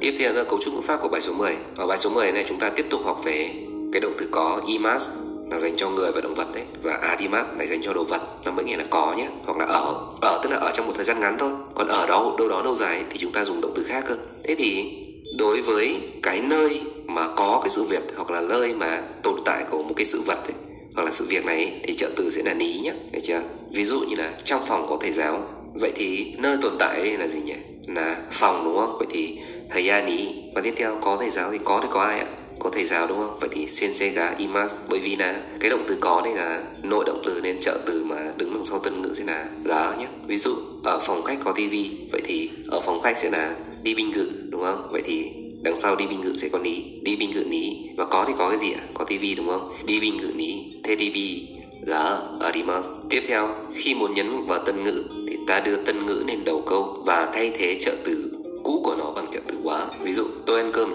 Tiếp 0.00 0.14
theo 0.18 0.32
là 0.32 0.44
cấu 0.44 0.58
trúc 0.58 0.74
ngữ 0.74 0.80
pháp 0.80 1.00
của 1.02 1.08
bài 1.08 1.20
số 1.20 1.32
10. 1.32 1.56
Ở 1.76 1.86
bài 1.86 1.98
số 1.98 2.10
10 2.10 2.32
này 2.32 2.44
chúng 2.48 2.58
ta 2.58 2.70
tiếp 2.70 2.86
tục 2.90 3.00
học 3.04 3.20
về 3.24 3.50
cái 3.92 4.00
động 4.00 4.14
từ 4.18 4.28
có 4.30 4.60
imas 4.66 5.08
là 5.50 5.58
dành 5.58 5.76
cho 5.76 5.90
người 5.90 6.12
và 6.12 6.20
động 6.20 6.34
vật 6.34 6.46
đấy 6.54 6.64
và 6.82 6.92
adimat 6.92 7.46
là 7.58 7.66
dành 7.66 7.82
cho 7.82 7.92
đồ 7.92 8.04
vật. 8.04 8.20
Nó 8.44 8.52
mới 8.52 8.64
nghĩa 8.64 8.76
là 8.76 8.84
có 8.90 9.14
nhé 9.18 9.28
hoặc 9.44 9.58
là 9.58 9.64
ở. 9.64 9.94
Ở 10.20 10.40
tức 10.42 10.50
là 10.50 10.56
ở 10.56 10.70
trong 10.74 10.86
một 10.86 10.92
thời 10.96 11.04
gian 11.04 11.20
ngắn 11.20 11.36
thôi 11.38 11.50
còn 11.74 11.88
ở 11.88 12.06
đó 12.06 12.34
đâu 12.38 12.48
đó 12.48 12.62
lâu 12.62 12.74
dài 12.74 13.02
thì 13.10 13.18
chúng 13.18 13.32
ta 13.32 13.44
dùng 13.44 13.60
động 13.60 13.72
từ 13.76 13.84
khác 13.84 14.04
cơ. 14.08 14.16
Thế 14.44 14.54
thì 14.54 14.98
đối 15.38 15.60
với 15.60 15.96
cái 16.22 16.40
nơi 16.40 16.80
mà 17.06 17.28
có 17.36 17.60
cái 17.62 17.70
sự 17.70 17.82
việc 17.82 18.02
hoặc 18.16 18.30
là 18.30 18.40
nơi 18.40 18.74
mà 18.74 19.02
tồn 19.22 19.34
tại 19.44 19.64
của 19.70 19.82
một 19.82 19.94
cái 19.96 20.06
sự 20.06 20.20
vật 20.26 20.38
ấy, 20.44 20.54
hoặc 20.94 21.02
là 21.02 21.10
sự 21.12 21.26
việc 21.28 21.44
này 21.44 21.56
ấy, 21.56 21.80
thì 21.84 21.94
trợ 21.94 22.10
từ 22.16 22.30
sẽ 22.30 22.42
là 22.44 22.54
ní 22.54 22.80
nhé 22.84 22.92
được 23.12 23.20
chưa? 23.24 23.40
Ví 23.72 23.84
dụ 23.84 24.00
như 24.00 24.16
là 24.16 24.32
trong 24.44 24.64
phòng 24.66 24.86
có 24.88 24.98
thầy 25.00 25.12
giáo. 25.12 25.42
Vậy 25.74 25.92
thì 25.96 26.34
nơi 26.38 26.56
tồn 26.60 26.72
tại 26.78 26.98
đây 26.98 27.16
là 27.18 27.26
gì 27.26 27.40
nhỉ? 27.40 27.54
Là 27.86 28.16
phòng 28.30 28.64
đúng 28.64 28.76
không? 28.76 28.96
Vậy 28.98 29.06
thì 29.10 29.38
thầy 29.70 29.88
ya 29.88 30.02
ní 30.02 30.34
và 30.54 30.60
tiếp 30.60 30.74
theo, 30.76 30.98
có 31.00 31.16
thầy 31.20 31.30
giáo 31.30 31.52
thì 31.52 31.58
có 31.64 31.80
thì 31.82 31.88
có 31.90 32.00
ai 32.00 32.18
ạ? 32.18 32.26
Có 32.58 32.70
thầy 32.70 32.84
giáo 32.84 33.06
đúng 33.06 33.18
không? 33.18 33.38
Vậy 33.40 33.50
thì 33.52 33.66
sensei 33.66 34.08
gá 34.08 34.34
imas 34.38 34.76
bởi 34.88 35.00
vì 35.00 35.16
là 35.16 35.42
cái 35.60 35.70
động 35.70 35.84
từ 35.88 35.96
có 36.00 36.20
đây 36.24 36.34
là 36.34 36.62
nội 36.82 37.04
động 37.06 37.22
từ 37.24 37.40
nên 37.42 37.60
trợ 37.60 37.78
từ 37.86 38.04
mà 38.04 38.16
đứng 38.36 38.54
đằng 38.54 38.64
sau 38.64 38.78
tân 38.78 39.02
ngữ 39.02 39.14
sẽ 39.14 39.24
là 39.24 39.46
gá 39.64 39.94
nhé. 39.98 40.06
Ví 40.26 40.38
dụ, 40.38 40.54
ở 40.84 41.00
phòng 41.02 41.22
khách 41.22 41.38
có 41.44 41.52
tivi, 41.52 41.90
vậy 42.12 42.20
thì 42.24 42.50
ở 42.68 42.80
phòng 42.80 43.02
khách 43.02 43.18
sẽ 43.18 43.30
là 43.30 43.56
đi 43.82 43.94
binh 43.94 44.10
ngự, 44.10 44.30
đúng 44.50 44.62
không? 44.62 44.88
Vậy 44.92 45.02
thì 45.04 45.30
đằng 45.62 45.80
sau 45.80 45.96
đi 45.96 46.06
binh 46.06 46.20
ngự 46.20 46.34
sẽ 46.36 46.48
có 46.48 46.58
ní, 46.58 46.82
đi 47.02 47.16
binh 47.16 47.30
ngự 47.30 47.44
ní. 47.44 47.88
Và 47.96 48.04
có 48.04 48.24
thì 48.28 48.32
có 48.38 48.48
cái 48.48 48.58
gì 48.58 48.72
ạ? 48.72 48.80
Có 48.94 49.04
tivi 49.04 49.34
đúng 49.34 49.48
không? 49.48 49.72
Đi 49.86 50.00
binh 50.00 50.16
ngự 50.16 50.32
ní, 50.36 50.72
thế 50.84 50.96
đi 50.96 51.10
bi 51.10 51.48
gá 51.86 52.16
arimas 52.40 52.86
tiếp 53.10 53.22
theo, 53.28 53.48
khi 53.74 53.94
muốn 53.94 54.14
nhấn 54.14 54.46
vào 54.46 54.64
tân 54.64 54.84
ngữ 54.84 55.04
thì 55.28 55.36
ta 55.46 55.60
đưa 55.60 55.76
tân 55.76 56.06
ngữ 56.06 56.24
lên 56.26 56.44
đầu 56.44 56.62
câu 56.66 57.02
và 57.06 57.30
thay 57.34 57.52
thế 57.58 57.78
trợ 57.80 57.92
từ 58.04 58.17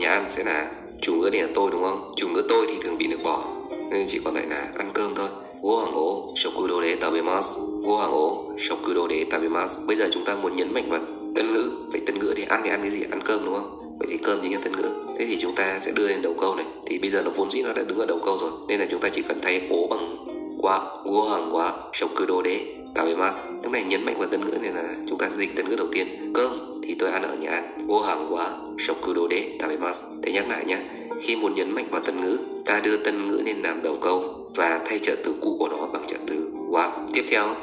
nhà 0.04 0.10
ăn 0.10 0.28
sẽ 0.30 0.44
là 0.44 0.72
chủ 1.02 1.14
ngữ 1.16 1.30
này 1.30 1.42
là 1.42 1.48
tôi, 1.54 1.72
đúng 1.72 1.84
không? 1.84 2.14
Chủ 2.18 2.28
ngữ 2.30 2.44
tôi 2.50 2.66
thì 2.70 2.76
thường 2.84 2.98
bị 2.98 3.08
được 3.08 3.24
bỏ. 3.24 3.46
Nên 3.92 4.06
chỉ 4.08 4.20
còn 4.24 4.36
lại 4.36 4.46
là 4.50 4.68
ăn 4.78 4.92
cơm 4.94 5.16
thôi. 5.16 5.28
Go 5.62 5.80
hàng 5.80 5.94
ố 5.94 6.34
shokudo 6.36 6.82
de 6.82 6.96
tabemasu 6.96 7.62
Go 7.86 7.98
hàng 7.98 8.12
ố 8.12 8.46
shokudo 8.58 9.08
de 9.10 9.24
tabemasu 9.32 9.82
Bây 9.88 9.96
giờ 9.96 10.10
chúng 10.12 10.26
ta 10.26 10.36
muốn 10.36 10.56
nhấn 10.56 10.74
mạnh 10.74 10.90
vào 10.90 11.00
tân 11.36 11.54
ngữ. 11.54 11.72
Vậy 11.92 12.02
tân 12.06 12.20
ngữ 12.20 12.34
thì 12.38 12.44
ăn 12.44 12.62
thì 12.64 12.70
ăn 12.70 12.82
cái 12.82 12.92
gì? 12.92 13.04
Ăn 13.12 13.22
cơm, 13.26 13.46
đúng 13.46 13.54
không? 13.56 13.98
Vậy 14.00 14.08
thì 14.12 14.18
cơm 14.18 14.40
chính 14.42 14.54
là 14.54 14.60
tân 14.64 14.76
ngữ. 14.76 14.90
Thế 15.20 15.26
thì 15.26 15.38
chúng 15.42 15.56
ta 15.56 15.80
sẽ 15.82 15.92
đưa 15.92 16.08
lên 16.08 16.22
đầu 16.22 16.36
câu 16.40 16.56
này. 16.56 16.66
Thì 16.86 17.00
bây 17.00 17.10
giờ 17.10 17.22
nó 17.22 17.32
vốn 17.36 17.52
dĩ 17.52 17.62
nó 17.62 17.74
đã 17.74 17.84
đứng 17.84 18.00
ở 18.00 18.06
đầu 18.06 18.20
câu 18.26 18.38
rồi. 18.38 18.52
Nên 18.68 18.80
là 18.80 18.86
chúng 18.92 19.02
ta 19.02 19.10
chỉ 19.10 19.22
cần 19.22 19.40
thay 19.42 19.68
ố 19.70 19.88
bằng 19.88 20.26
quá 20.62 20.82
Go 21.06 21.30
hàng 21.30 21.56
quá 21.56 21.74
shokudo 21.94 22.36
de 22.46 22.60
tabemasu 22.96 23.40
Lúc 23.64 23.72
này 23.72 23.84
nhấn 23.84 24.06
mạnh 24.06 24.20
vào 24.20 24.28
tân 24.28 24.46
ngữ 24.46 24.58
nên 24.62 24.74
là 24.74 24.96
chúng 25.10 25.18
ta 25.18 25.30
sẽ 25.30 25.38
dịch 25.38 25.56
tân 25.56 25.70
ngữ 25.70 25.76
đầu 25.76 25.88
tiên. 25.92 26.32
Cơm 26.34 26.73
thì 26.88 26.96
tôi 27.00 27.10
ăn 27.10 27.24
ở 27.24 27.36
nhà 27.36 27.50
ăn 27.50 27.88
vô 27.88 28.00
hàng 28.00 28.28
quá 28.30 28.52
shokudo 28.78 29.22
de 29.32 29.42
tabemasu 29.60 30.06
Thế 30.24 30.32
nhắc 30.32 30.50
lại 30.50 30.66
nhé 30.66 30.78
khi 31.22 31.36
muốn 31.36 31.56
nhấn 31.56 31.72
mạnh 31.72 31.88
vào 31.92 32.02
tân 32.02 32.22
ngữ, 32.22 32.38
ta 32.66 32.80
đưa 32.80 32.98
tân 32.98 33.28
ngữ 33.28 33.42
lên 33.46 33.62
làm 33.62 33.82
đầu 33.84 33.98
câu 34.02 34.50
và 34.56 34.82
thay 34.86 35.00
trợ 35.00 35.16
từ 35.24 35.36
cũ 35.42 35.56
của 35.60 35.70
nó 35.70 35.88
bằng 35.94 36.04
trợ 36.08 36.18
từ 36.28 36.52
wow. 36.70 36.90
Tiếp 37.14 37.24
theo, 37.30 37.56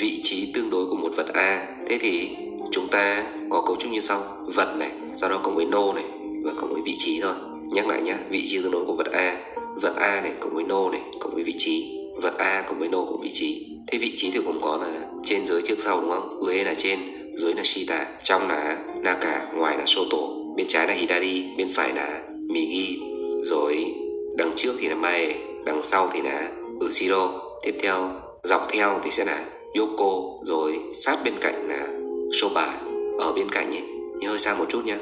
vị 0.00 0.20
trí 0.22 0.52
tương 0.54 0.70
đối 0.70 0.86
của 0.86 0.96
một 0.96 1.10
vật 1.16 1.26
a. 1.34 1.66
Thế 1.88 1.98
thì, 1.98 2.36
chúng 2.72 2.88
ta 2.88 3.24
có 3.50 3.62
cấu 3.66 3.76
trúc 3.76 3.92
như 3.92 4.00
sau. 4.00 4.22
Vật 4.54 4.76
này, 4.78 4.90
sau 5.16 5.30
đó 5.30 5.40
cộng 5.42 5.56
với 5.56 5.64
nô 5.64 5.92
này 5.92 6.04
và 6.44 6.52
cộng 6.56 6.72
với 6.72 6.82
vị 6.84 6.94
trí 6.98 7.20
thôi. 7.20 7.34
Nhắc 7.72 7.86
lại 7.86 8.02
nhé 8.02 8.14
vị 8.30 8.46
trí 8.46 8.62
tương 8.62 8.72
đối 8.72 8.84
của 8.84 8.94
vật 8.94 9.12
a. 9.12 9.36
Vật 9.82 9.96
a 9.96 10.20
này 10.20 10.32
cộng 10.40 10.54
với 10.54 10.64
nô 10.64 10.90
này 10.92 11.00
cộng 11.20 11.34
với 11.34 11.42
vị 11.42 11.54
trí. 11.58 11.98
Vật 12.22 12.34
a 12.38 12.64
cộng 12.68 12.78
với 12.78 12.88
nô 12.88 13.04
cộng 13.04 13.20
vị 13.22 13.30
trí. 13.32 13.66
Thế 13.86 13.98
vị 13.98 14.12
trí 14.16 14.30
thì 14.30 14.40
cũng 14.46 14.60
có 14.60 14.76
là 14.76 15.00
trên 15.24 15.46
dưới 15.46 15.62
trước 15.62 15.76
sau 15.78 16.00
đúng 16.00 16.10
không? 16.10 16.40
Dưới 16.46 16.64
là 16.64 16.74
trên 16.74 16.98
dưới 17.36 17.54
là 17.54 17.62
shita 17.64 18.06
trong 18.22 18.48
là 18.48 18.78
naka, 19.02 19.46
ngoài 19.54 19.78
là 19.78 19.84
soto. 19.86 20.18
Bên 20.56 20.66
trái 20.66 20.86
là 20.86 20.94
hidari, 20.94 21.44
bên 21.58 21.68
phải 21.74 21.92
là 21.94 22.22
migi. 22.48 23.00
Rồi, 23.42 23.94
đằng 24.36 24.52
trước 24.56 24.72
thì 24.78 24.88
là 24.88 24.94
mae, 24.94 25.34
đằng 25.64 25.82
sau 25.82 26.08
thì 26.12 26.22
là 26.22 26.50
Ushiro. 26.86 27.40
Tiếp 27.62 27.74
theo, 27.82 28.10
dọc 28.42 28.66
theo 28.70 29.00
thì 29.04 29.10
sẽ 29.10 29.24
là 29.24 29.44
Yoko. 29.74 30.12
Rồi, 30.44 30.80
sát 30.94 31.18
bên 31.24 31.34
cạnh 31.40 31.68
là 31.68 31.86
Soba 32.32 32.80
ở 33.18 33.32
bên 33.32 33.50
cạnh 33.50 33.70
nhé 33.70 33.82
nhưng 34.18 34.30
hơi 34.30 34.38
xa 34.38 34.54
một 34.54 34.64
chút 34.68 34.84
nhé 34.84 34.96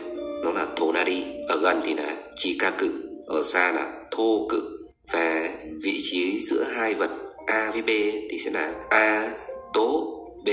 nó 0.44 0.52
là 0.52 0.66
Tonari, 0.76 1.24
ở 1.48 1.60
gần 1.62 1.80
thì 1.82 1.94
là 1.94 2.16
Chikaku, 2.36 2.86
ở 3.26 3.42
xa 3.42 3.72
là 3.72 3.92
Thô 4.10 4.46
cự 4.48 4.62
và 5.12 5.48
vị 5.82 5.98
trí 6.02 6.40
giữa 6.40 6.64
hai 6.74 6.94
vật 6.94 7.10
A 7.46 7.70
với 7.72 7.82
B 7.82 7.88
thì 8.30 8.38
sẽ 8.38 8.50
là 8.50 8.74
A, 8.90 9.30
tố, 9.72 10.20
B 10.44 10.48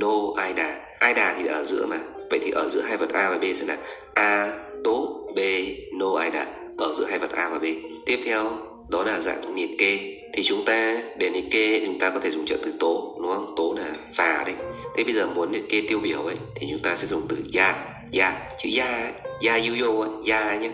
no 0.00 0.32
Aida 0.36 0.85
ai 0.98 1.14
đà 1.14 1.34
thì 1.38 1.46
ở 1.46 1.64
giữa 1.64 1.86
mà. 1.86 1.98
Vậy 2.30 2.40
thì 2.44 2.50
ở 2.50 2.68
giữa 2.68 2.80
hai 2.80 2.96
vật 2.96 3.12
A 3.12 3.30
và 3.30 3.38
B 3.38 3.44
sẽ 3.54 3.64
là 3.66 3.76
A 4.14 4.58
tố, 4.84 5.28
B 5.34 5.38
no 5.98 6.14
ai 6.18 6.30
đà. 6.30 6.46
Ở 6.78 6.92
giữa 6.94 7.04
hai 7.04 7.18
vật 7.18 7.30
A 7.30 7.48
và 7.48 7.58
B. 7.58 7.64
Tiếp 8.06 8.20
theo, 8.24 8.58
đó 8.88 9.04
là 9.04 9.20
dạng 9.20 9.54
liệt 9.54 9.78
kê. 9.78 10.20
Thì 10.32 10.42
chúng 10.42 10.64
ta, 10.64 10.96
để 11.18 11.30
liệt 11.30 11.44
kê, 11.50 11.82
chúng 11.86 11.98
ta 11.98 12.10
có 12.10 12.20
thể 12.20 12.30
dùng 12.30 12.46
trợ 12.46 12.56
từ 12.62 12.72
tố, 12.80 13.18
đúng 13.22 13.32
không? 13.34 13.54
Tố 13.56 13.76
là 13.78 13.92
và 14.16 14.42
đấy. 14.46 14.54
Thế 14.96 15.04
bây 15.04 15.14
giờ 15.14 15.26
muốn 15.26 15.52
liệt 15.52 15.68
kê 15.68 15.82
tiêu 15.88 16.00
biểu 16.02 16.22
ấy, 16.22 16.36
thì 16.54 16.66
chúng 16.70 16.82
ta 16.82 16.96
sẽ 16.96 17.06
dùng 17.06 17.22
từ 17.28 17.36
ya. 17.54 17.92
Ya, 18.18 18.40
chữ 18.58 18.68
ya 18.78 19.12
ya 19.46 19.56
yu 19.56 19.86
yo 19.86 20.06
ya 20.26 20.56
nhé. 20.56 20.70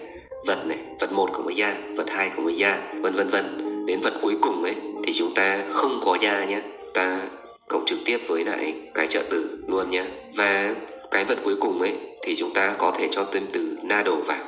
Vật 0.47 0.67
này, 0.67 0.79
vật 1.01 1.13
một 1.13 1.31
cộng 1.33 1.45
với 1.45 1.61
ya, 1.61 1.75
vật 1.97 2.11
hai 2.11 2.31
cộng 2.37 2.45
với 2.45 2.63
ya, 2.63 2.79
vân 3.01 3.15
vân 3.15 3.29
vân. 3.29 3.45
Đến 3.87 4.01
vật 4.01 4.13
cuối 4.23 4.35
cùng 4.41 4.63
ấy, 4.63 4.75
thì 5.05 5.13
chúng 5.13 5.35
ta 5.35 5.59
không 5.71 6.01
có 6.05 6.19
ya 6.23 6.45
nhé. 6.45 6.61
Ta 6.95 7.21
cộng 7.69 7.87
trực 7.87 7.99
tiếp 8.05 8.19
với 8.27 8.45
lại 8.45 8.75
cái 8.95 9.07
trợ 9.07 9.23
từ 9.31 9.59
luôn 9.67 9.91
nhé 9.91 10.05
và 10.37 10.75
cái 11.11 11.25
vật 11.25 11.39
cuối 11.45 11.57
cùng 11.61 11.81
ấy 11.81 11.93
thì 12.23 12.35
chúng 12.37 12.55
ta 12.55 12.75
có 12.79 12.95
thể 12.99 13.09
cho 13.11 13.27
thêm 13.33 13.47
từ 13.53 13.77
na 13.83 14.03
đồ 14.03 14.17
vào. 14.17 14.39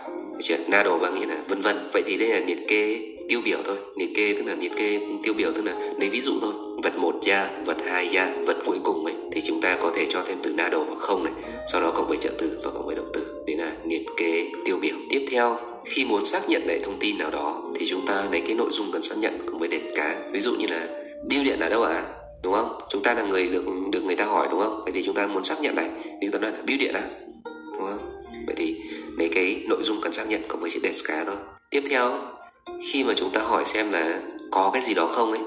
Chuyện 0.42 0.60
na 0.68 0.82
đồ 0.82 0.98
bằng 0.98 1.14
nghĩa 1.14 1.26
là 1.26 1.36
vân 1.48 1.60
vân. 1.60 1.90
Vậy 1.92 2.02
thì 2.06 2.16
đây 2.16 2.28
là 2.28 2.40
liệt 2.46 2.58
kê 2.68 3.00
tiêu 3.28 3.40
biểu 3.44 3.58
thôi. 3.64 3.76
Liệt 3.96 4.10
kê 4.16 4.34
tức 4.38 4.44
là 4.46 4.54
liệt 4.54 4.72
kê 4.76 5.00
tiêu 5.22 5.34
biểu 5.34 5.52
tức 5.52 5.64
là 5.64 5.72
lấy 6.00 6.10
ví 6.10 6.20
dụ 6.20 6.32
thôi. 6.40 6.52
Vật 6.82 6.98
một 6.98 7.14
ya 7.26 7.50
vật 7.64 7.76
hai 7.86 8.16
ya 8.16 8.32
vật 8.46 8.56
cuối 8.66 8.78
cùng 8.84 9.04
ấy 9.04 9.14
thì 9.32 9.42
chúng 9.46 9.60
ta 9.60 9.78
có 9.82 9.92
thể 9.96 10.06
cho 10.10 10.22
thêm 10.26 10.38
từ 10.42 10.52
na 10.52 10.68
đồ 10.68 10.84
hoặc 10.88 10.98
không 10.98 11.24
này. 11.24 11.32
Sau 11.72 11.80
đó 11.80 11.92
cộng 11.96 12.08
với 12.08 12.18
trợ 12.18 12.30
từ 12.38 12.58
và 12.64 12.70
cộng 12.70 12.86
với 12.86 12.96
động 12.96 13.10
từ 13.14 13.26
đấy 13.46 13.56
là 13.56 13.72
liệt 13.84 14.06
kê 14.16 14.46
tiêu 14.64 14.78
biểu. 14.82 14.94
Tiếp 15.10 15.26
theo, 15.30 15.58
khi 15.84 16.04
muốn 16.04 16.24
xác 16.24 16.48
nhận 16.48 16.62
lại 16.66 16.80
thông 16.84 16.98
tin 17.00 17.18
nào 17.18 17.30
đó 17.30 17.62
thì 17.78 17.86
chúng 17.90 18.06
ta 18.06 18.24
lấy 18.30 18.40
cái 18.40 18.54
nội 18.54 18.68
dung 18.70 18.92
cần 18.92 19.02
xác 19.02 19.14
nhận 19.18 19.38
cùng 19.46 19.58
với 19.58 19.68
đề 19.68 19.80
cá. 19.96 20.16
Ví 20.32 20.40
dụ 20.40 20.52
như 20.54 20.66
là 20.66 20.88
bưu 21.28 21.44
điện 21.44 21.60
ở 21.60 21.68
đâu 21.68 21.82
ạ? 21.82 21.94
à? 21.94 22.23
Đúng 22.44 22.52
không? 22.52 22.80
Chúng 22.88 23.02
ta 23.02 23.14
là 23.14 23.22
người 23.22 23.48
được 23.48 23.64
được 23.90 24.04
người 24.04 24.16
ta 24.16 24.24
hỏi 24.24 24.48
đúng 24.50 24.60
không? 24.60 24.80
Vậy 24.84 24.92
thì 24.92 25.02
chúng 25.06 25.14
ta 25.14 25.26
muốn 25.26 25.44
xác 25.44 25.60
nhận 25.60 25.74
này. 25.74 25.90
Thì 26.04 26.18
chúng 26.20 26.30
ta 26.30 26.38
nói 26.38 26.52
là 26.52 26.58
biêu 26.66 26.76
điện 26.80 26.94
à 26.94 27.02
đúng 27.72 27.86
không? 27.86 28.22
Vậy 28.46 28.54
thì 28.58 28.80
lấy 29.16 29.28
cái 29.28 29.62
nội 29.68 29.82
dung 29.82 30.00
cần 30.00 30.12
xác 30.12 30.28
nhận 30.28 30.42
cộng 30.48 30.60
với 30.60 30.70
chữ 30.70 30.80
deska 30.82 31.24
thôi. 31.24 31.36
Tiếp 31.70 31.82
theo 31.90 32.18
khi 32.82 33.04
mà 33.04 33.14
chúng 33.16 33.30
ta 33.30 33.40
hỏi 33.40 33.64
xem 33.64 33.92
là 33.92 34.20
có 34.50 34.70
cái 34.72 34.82
gì 34.82 34.94
đó 34.94 35.06
không 35.06 35.30
ấy 35.30 35.40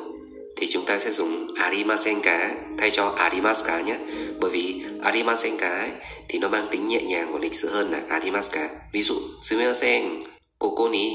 thì 0.58 0.68
chúng 0.72 0.86
ta 0.86 1.00
sẽ 1.00 1.12
dùng 1.12 1.48
arimasen 1.56 2.22
cá 2.22 2.56
thay 2.78 2.92
cho 2.92 3.14
arimas 3.18 3.66
cá 3.66 3.82
nhé. 3.82 3.98
Bởi 4.40 4.52
vì 4.52 4.82
arimasen 5.04 5.58
cá 5.58 5.70
ấy, 5.70 5.92
thì 6.30 6.40
nó 6.40 6.50
mang 6.50 6.68
tính 6.72 6.88
nhẹ 6.88 7.02
nhàng 7.02 7.34
và 7.34 7.40
lịch 7.42 7.56
sự 7.56 7.70
hơn 7.70 7.92
là 7.92 8.02
arimas 8.10 8.52
cá 8.52 8.70
ví 8.94 9.02
dụ 9.02 9.16
sumimasen 9.42 10.24
koko 10.60 10.90
ni 10.90 11.10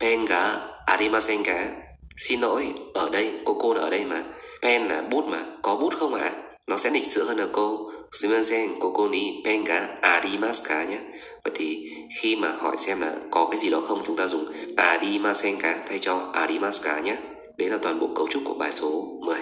pen 0.00 0.24
ga 0.24 0.60
arimasen 0.86 1.42
cá 1.42 1.68
xin 2.16 2.40
lỗi 2.40 2.72
ở 2.94 3.10
đây 3.10 3.32
cô 3.44 3.74
là 3.74 3.80
ở 3.80 3.90
đây 3.90 4.04
mà 4.04 4.22
pen 4.62 4.88
là 4.88 5.02
bút 5.10 5.24
mà, 5.24 5.38
có 5.62 5.76
bút 5.76 5.94
không 5.94 6.14
ạ? 6.14 6.32
À? 6.34 6.42
nó 6.68 6.76
sẽ 6.76 6.90
lịch 6.90 7.06
sự 7.06 7.24
hơn 7.24 7.38
là 7.38 7.46
cô. 7.52 7.90
Sumimasen 8.12 8.68
koko 8.80 9.08
ni 9.08 9.42
pen 9.44 9.64
ga 9.64 9.88
arimas 10.00 10.68
cả 10.68 10.84
nhé. 10.84 10.98
Vậy 11.44 11.52
thì 11.56 11.90
khi 12.20 12.36
mà 12.36 12.52
hỏi 12.58 12.76
xem 12.78 13.00
là 13.00 13.14
có 13.30 13.48
cái 13.50 13.60
gì 13.60 13.70
đó 13.70 13.80
không, 13.80 14.02
chúng 14.06 14.16
ta 14.16 14.26
dùng 14.26 14.46
arimasen 14.76 15.56
cả, 15.60 15.78
thay 15.88 15.98
cho 15.98 16.30
arimas 16.32 16.84
cả 16.84 17.00
nhé. 17.00 17.16
Đấy 17.58 17.68
là 17.68 17.78
toàn 17.82 18.00
bộ 18.00 18.08
cấu 18.14 18.26
trúc 18.30 18.42
của 18.44 18.54
bài 18.54 18.72
số 18.72 19.18
10 19.20 19.36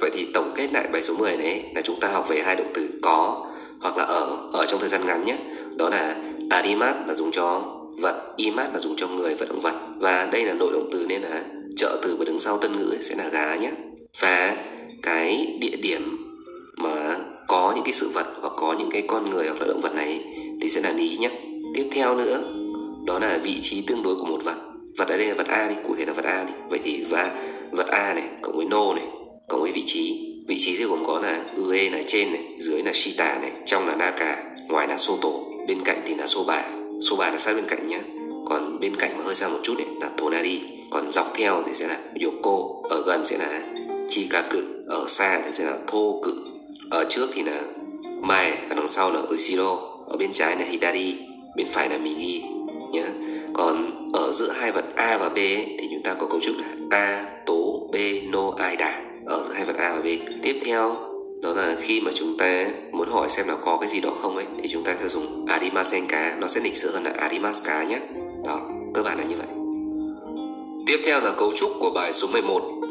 vậy 0.00 0.10
thì 0.14 0.26
tổng 0.34 0.52
kết 0.56 0.72
lại 0.72 0.88
bài 0.92 1.02
số 1.02 1.14
10 1.14 1.36
này 1.36 1.72
là 1.74 1.80
chúng 1.80 2.00
ta 2.00 2.08
học 2.08 2.28
về 2.28 2.42
hai 2.44 2.56
động 2.56 2.70
từ 2.74 2.90
có 3.02 3.46
hoặc 3.80 3.96
là 3.96 4.04
ở 4.04 4.36
ở 4.52 4.66
trong 4.66 4.80
thời 4.80 4.88
gian 4.88 5.06
ngắn 5.06 5.24
nhé. 5.24 5.36
Đó 5.78 5.88
là 5.88 6.16
arimat 6.50 6.96
là 7.08 7.14
dùng 7.14 7.30
cho 7.32 7.62
vật, 8.02 8.34
imat 8.36 8.72
là 8.72 8.78
dùng 8.78 8.96
cho 8.96 9.08
người 9.08 9.34
và 9.34 9.46
động 9.46 9.60
vật. 9.60 9.74
Và 10.00 10.28
đây 10.32 10.44
là 10.44 10.54
nội 10.54 10.72
động 10.72 10.88
từ 10.92 11.06
nên 11.08 11.22
là 11.22 11.44
trợ 11.76 12.00
từ 12.02 12.16
và 12.18 12.24
đứng 12.24 12.40
sau 12.40 12.58
tân 12.58 12.76
ngữ 12.76 12.98
sẽ 13.00 13.14
là 13.14 13.28
gá 13.28 13.54
nhé. 13.54 13.70
Và 14.20 14.56
cái 15.02 15.58
địa 15.60 15.76
điểm 15.82 16.18
mà 16.76 17.18
có 17.48 17.72
những 17.74 17.84
cái 17.84 17.92
sự 17.92 18.08
vật 18.14 18.26
hoặc 18.40 18.52
có 18.56 18.76
những 18.78 18.90
cái 18.90 19.02
con 19.06 19.30
người 19.30 19.46
hoặc 19.48 19.60
là 19.60 19.66
động 19.66 19.80
vật 19.80 19.94
này 19.94 20.24
thì 20.60 20.70
sẽ 20.70 20.80
là 20.80 20.92
lý 20.92 21.16
nhé 21.20 21.30
tiếp 21.74 21.88
theo 21.92 22.14
nữa, 22.14 22.42
đó 23.06 23.18
là 23.18 23.38
vị 23.44 23.58
trí 23.62 23.82
tương 23.86 24.02
đối 24.02 24.14
của 24.14 24.24
một 24.24 24.44
vật. 24.44 24.56
Vật 24.96 25.08
ở 25.08 25.18
đây 25.18 25.26
là 25.26 25.34
vật 25.34 25.46
a 25.46 25.68
đi, 25.68 25.74
cụ 25.88 25.94
thể 25.98 26.04
là 26.04 26.12
vật 26.12 26.24
a 26.24 26.44
đi. 26.44 26.52
Vậy 26.70 26.80
thì 26.84 27.04
và 27.10 27.48
vật 27.72 27.86
a 27.86 28.14
này 28.14 28.24
cộng 28.42 28.56
với 28.56 28.66
nô 28.66 28.94
này 28.94 29.06
cộng 29.48 29.60
với 29.60 29.72
vị 29.72 29.82
trí. 29.86 30.28
Vị 30.48 30.56
trí 30.58 30.76
thì 30.76 30.84
gồm 30.84 31.04
có 31.06 31.20
là 31.20 31.44
ue 31.56 31.90
là 31.90 31.98
trên 32.06 32.32
này, 32.32 32.42
dưới 32.58 32.82
là 32.82 32.92
shita 32.92 33.38
này, 33.42 33.52
trong 33.66 33.86
là 33.86 33.96
naka, 33.96 34.44
ngoài 34.68 34.88
là 34.88 34.98
soto, 34.98 35.28
bên 35.68 35.78
cạnh 35.84 36.02
thì 36.06 36.14
là 36.14 36.26
soba. 36.26 36.70
Soba 37.10 37.30
là 37.30 37.38
sát 37.38 37.54
bên 37.54 37.64
cạnh 37.68 37.86
nhé 37.86 38.00
còn 38.46 38.80
bên 38.80 38.96
cạnh 38.96 39.18
mà 39.18 39.24
hơi 39.24 39.34
xa 39.34 39.48
một 39.48 39.58
chút 39.62 39.74
này 39.78 39.86
là 40.00 40.10
tonari. 40.16 40.60
Còn 40.90 41.12
dọc 41.12 41.32
theo 41.34 41.62
thì 41.66 41.72
sẽ 41.74 41.88
là 41.88 41.98
yoko, 42.24 42.88
ở 42.90 43.02
gần 43.06 43.24
sẽ 43.24 43.38
là 43.38 43.62
chikaku 44.08 44.58
ở 45.02 45.08
xa 45.08 45.40
thì 45.44 45.52
sẽ 45.52 45.64
là 45.64 45.78
thô 45.86 46.20
cự 46.24 46.34
ở 46.90 47.04
trước 47.08 47.26
thì 47.32 47.42
là 47.42 47.62
mai 48.20 48.50
ở 48.50 48.76
đằng 48.76 48.88
sau 48.88 49.12
là 49.12 49.20
ushiro. 49.34 49.78
Ở 50.06 50.16
bên 50.18 50.32
trái 50.32 50.56
là 50.56 50.64
hidari 50.64 51.16
bên 51.56 51.66
phải 51.70 51.88
là 51.90 51.98
migi 51.98 52.42
nhé 52.92 53.04
còn 53.54 53.90
ở 54.12 54.32
giữa 54.32 54.50
hai 54.50 54.72
vật 54.72 54.84
a 54.96 55.18
và 55.18 55.28
b 55.28 55.36
ấy, 55.36 55.76
thì 55.78 55.88
chúng 55.90 56.02
ta 56.02 56.14
có 56.14 56.26
cấu 56.26 56.40
trúc 56.40 56.56
là 56.58 56.66
a 56.90 57.26
tố 57.46 57.88
b 57.92 57.96
no 58.32 58.52
ai 58.58 58.76
đà. 58.76 59.02
Ở 59.26 59.44
giữa 59.48 59.54
hai 59.54 59.64
vật 59.64 59.76
a 59.76 59.92
và 59.92 60.00
b. 60.00 60.06
Tiếp 60.42 60.58
theo 60.64 60.96
đó 61.42 61.52
là 61.54 61.76
khi 61.80 62.00
mà 62.00 62.10
chúng 62.14 62.36
ta 62.38 62.66
muốn 62.92 63.08
hỏi 63.08 63.28
xem 63.28 63.48
là 63.48 63.56
có 63.56 63.76
cái 63.80 63.88
gì 63.88 64.00
đó 64.00 64.10
không 64.22 64.36
ấy 64.36 64.46
thì 64.62 64.68
chúng 64.68 64.84
ta 64.84 64.96
sẽ 65.02 65.08
dùng 65.08 65.46
adimasenka 65.46 66.36
nó 66.38 66.48
sẽ 66.48 66.60
lịch 66.60 66.76
sự 66.76 66.90
hơn 66.92 67.04
là 67.04 67.12
adimaska 67.18 67.84
nhé 67.84 67.98
đó 68.44 68.60
cơ 68.94 69.02
bản 69.02 69.18
là 69.18 69.24
như 69.24 69.36
vậy. 69.36 69.46
Tiếp 70.86 71.00
theo 71.06 71.20
là 71.20 71.32
cấu 71.38 71.52
trúc 71.56 71.70
của 71.80 71.90
bài 71.90 72.12
số 72.12 72.28
11 72.32 72.81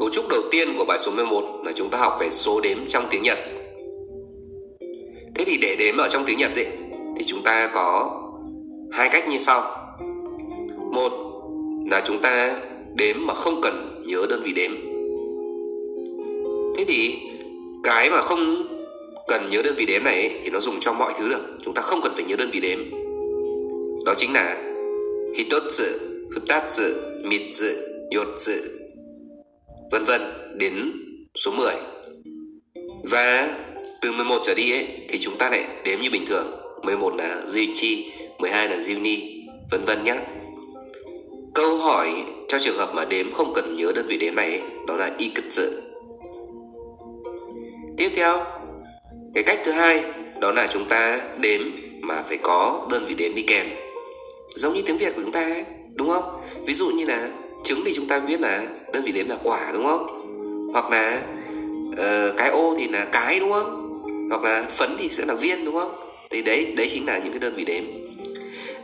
cấu 0.00 0.10
trúc 0.10 0.28
đầu 0.28 0.42
tiên 0.50 0.68
của 0.78 0.84
bài 0.84 0.98
số 0.98 1.12
11 1.12 1.62
là 1.64 1.72
chúng 1.72 1.90
ta 1.90 1.98
học 1.98 2.16
về 2.20 2.30
số 2.30 2.60
đếm 2.60 2.78
trong 2.88 3.06
tiếng 3.10 3.22
Nhật. 3.22 3.38
Thế 5.34 5.44
thì 5.46 5.56
để 5.56 5.76
đếm 5.78 5.96
ở 5.96 6.08
trong 6.08 6.24
tiếng 6.26 6.38
Nhật 6.38 6.50
ấy 6.54 6.66
thì 7.18 7.24
chúng 7.26 7.42
ta 7.42 7.70
có 7.74 8.20
hai 8.92 9.08
cách 9.12 9.28
như 9.28 9.38
sau. 9.38 9.62
Một 10.92 11.12
là 11.90 12.02
chúng 12.06 12.20
ta 12.20 12.60
đếm 12.94 13.16
mà 13.20 13.34
không 13.34 13.60
cần 13.62 14.02
nhớ 14.06 14.26
đơn 14.30 14.42
vị 14.44 14.52
đếm. 14.52 14.70
Thế 16.76 16.84
thì 16.88 17.18
cái 17.82 18.10
mà 18.10 18.20
không 18.22 18.66
cần 19.28 19.48
nhớ 19.50 19.62
đơn 19.62 19.74
vị 19.76 19.86
đếm 19.86 20.04
này 20.04 20.14
ấy, 20.14 20.40
thì 20.44 20.50
nó 20.50 20.60
dùng 20.60 20.80
cho 20.80 20.92
mọi 20.92 21.12
thứ 21.18 21.28
được. 21.28 21.58
Chúng 21.64 21.74
ta 21.74 21.82
không 21.82 22.00
cần 22.02 22.12
phải 22.14 22.24
nhớ 22.24 22.36
đơn 22.36 22.50
vị 22.52 22.60
đếm. 22.60 22.78
Đó 24.04 24.14
chính 24.16 24.32
là 24.32 24.72
hitotsu 25.36 25.84
futatsu 26.34 26.92
mitsu 27.24 27.66
yotsu 28.16 28.79
vân 29.90 30.04
vân 30.04 30.20
đến 30.54 30.92
số 31.34 31.50
10 31.50 31.74
và 33.02 33.56
từ 34.02 34.12
11 34.12 34.38
trở 34.44 34.54
đi 34.54 34.72
ấy 34.72 34.86
thì 35.08 35.18
chúng 35.18 35.38
ta 35.38 35.50
lại 35.50 35.64
đếm 35.84 36.00
như 36.00 36.10
bình 36.10 36.24
thường. 36.26 36.46
11 36.82 37.14
là 37.16 37.42
Jichi 37.46 38.10
12 38.38 38.68
là 38.68 38.76
Juni 38.76 39.46
vân 39.70 39.84
vân 39.84 40.04
nhé 40.04 40.16
câu 41.54 41.76
hỏi 41.76 42.24
cho 42.48 42.58
trường 42.58 42.76
hợp 42.76 42.94
mà 42.94 43.04
đếm 43.04 43.32
không 43.32 43.52
cần 43.54 43.76
nhớ 43.76 43.92
đơn 43.94 44.06
vị 44.06 44.16
đếm 44.16 44.34
này 44.34 44.46
ấy, 44.46 44.62
đó 44.86 44.96
là 44.96 45.10
y 45.18 45.28
cực 45.28 45.44
sự. 45.50 45.82
Tiếp 47.96 48.10
theo 48.14 48.44
cái 49.34 49.44
cách 49.44 49.60
thứ 49.64 49.72
hai 49.72 50.04
đó 50.40 50.52
là 50.52 50.66
chúng 50.72 50.88
ta 50.88 51.20
đếm 51.40 51.60
mà 52.00 52.22
phải 52.22 52.38
có 52.42 52.86
đơn 52.90 53.04
vị 53.08 53.14
đếm 53.14 53.34
đi 53.34 53.42
kèm. 53.42 53.66
Giống 54.54 54.74
như 54.74 54.82
tiếng 54.86 54.98
việt 54.98 55.12
của 55.16 55.22
chúng 55.22 55.32
ta 55.32 55.42
ấy, 55.42 55.64
đúng 55.94 56.10
không? 56.10 56.40
Ví 56.66 56.74
dụ 56.74 56.90
như 56.90 57.06
là 57.06 57.30
trứng 57.64 57.80
thì 57.84 57.92
chúng 57.94 58.06
ta 58.06 58.18
biết 58.20 58.40
là 58.40 58.66
đơn 58.92 59.02
vị 59.02 59.12
đếm 59.12 59.28
là 59.28 59.36
quả 59.42 59.70
đúng 59.72 59.84
không? 59.84 60.06
Hoặc 60.72 60.90
là 60.90 61.22
uh, 61.92 62.36
cái 62.36 62.50
ô 62.50 62.74
thì 62.78 62.88
là 62.88 63.04
cái 63.12 63.40
đúng 63.40 63.52
không? 63.52 63.86
Hoặc 64.30 64.42
là 64.42 64.66
phấn 64.70 64.96
thì 64.98 65.08
sẽ 65.08 65.24
là 65.26 65.34
viên 65.34 65.64
đúng 65.64 65.74
không? 65.74 65.90
Thì 66.30 66.42
đấy 66.42 66.74
đấy 66.76 66.88
chính 66.90 67.06
là 67.06 67.18
những 67.18 67.32
cái 67.32 67.40
đơn 67.40 67.54
vị 67.56 67.64
đếm. 67.64 67.84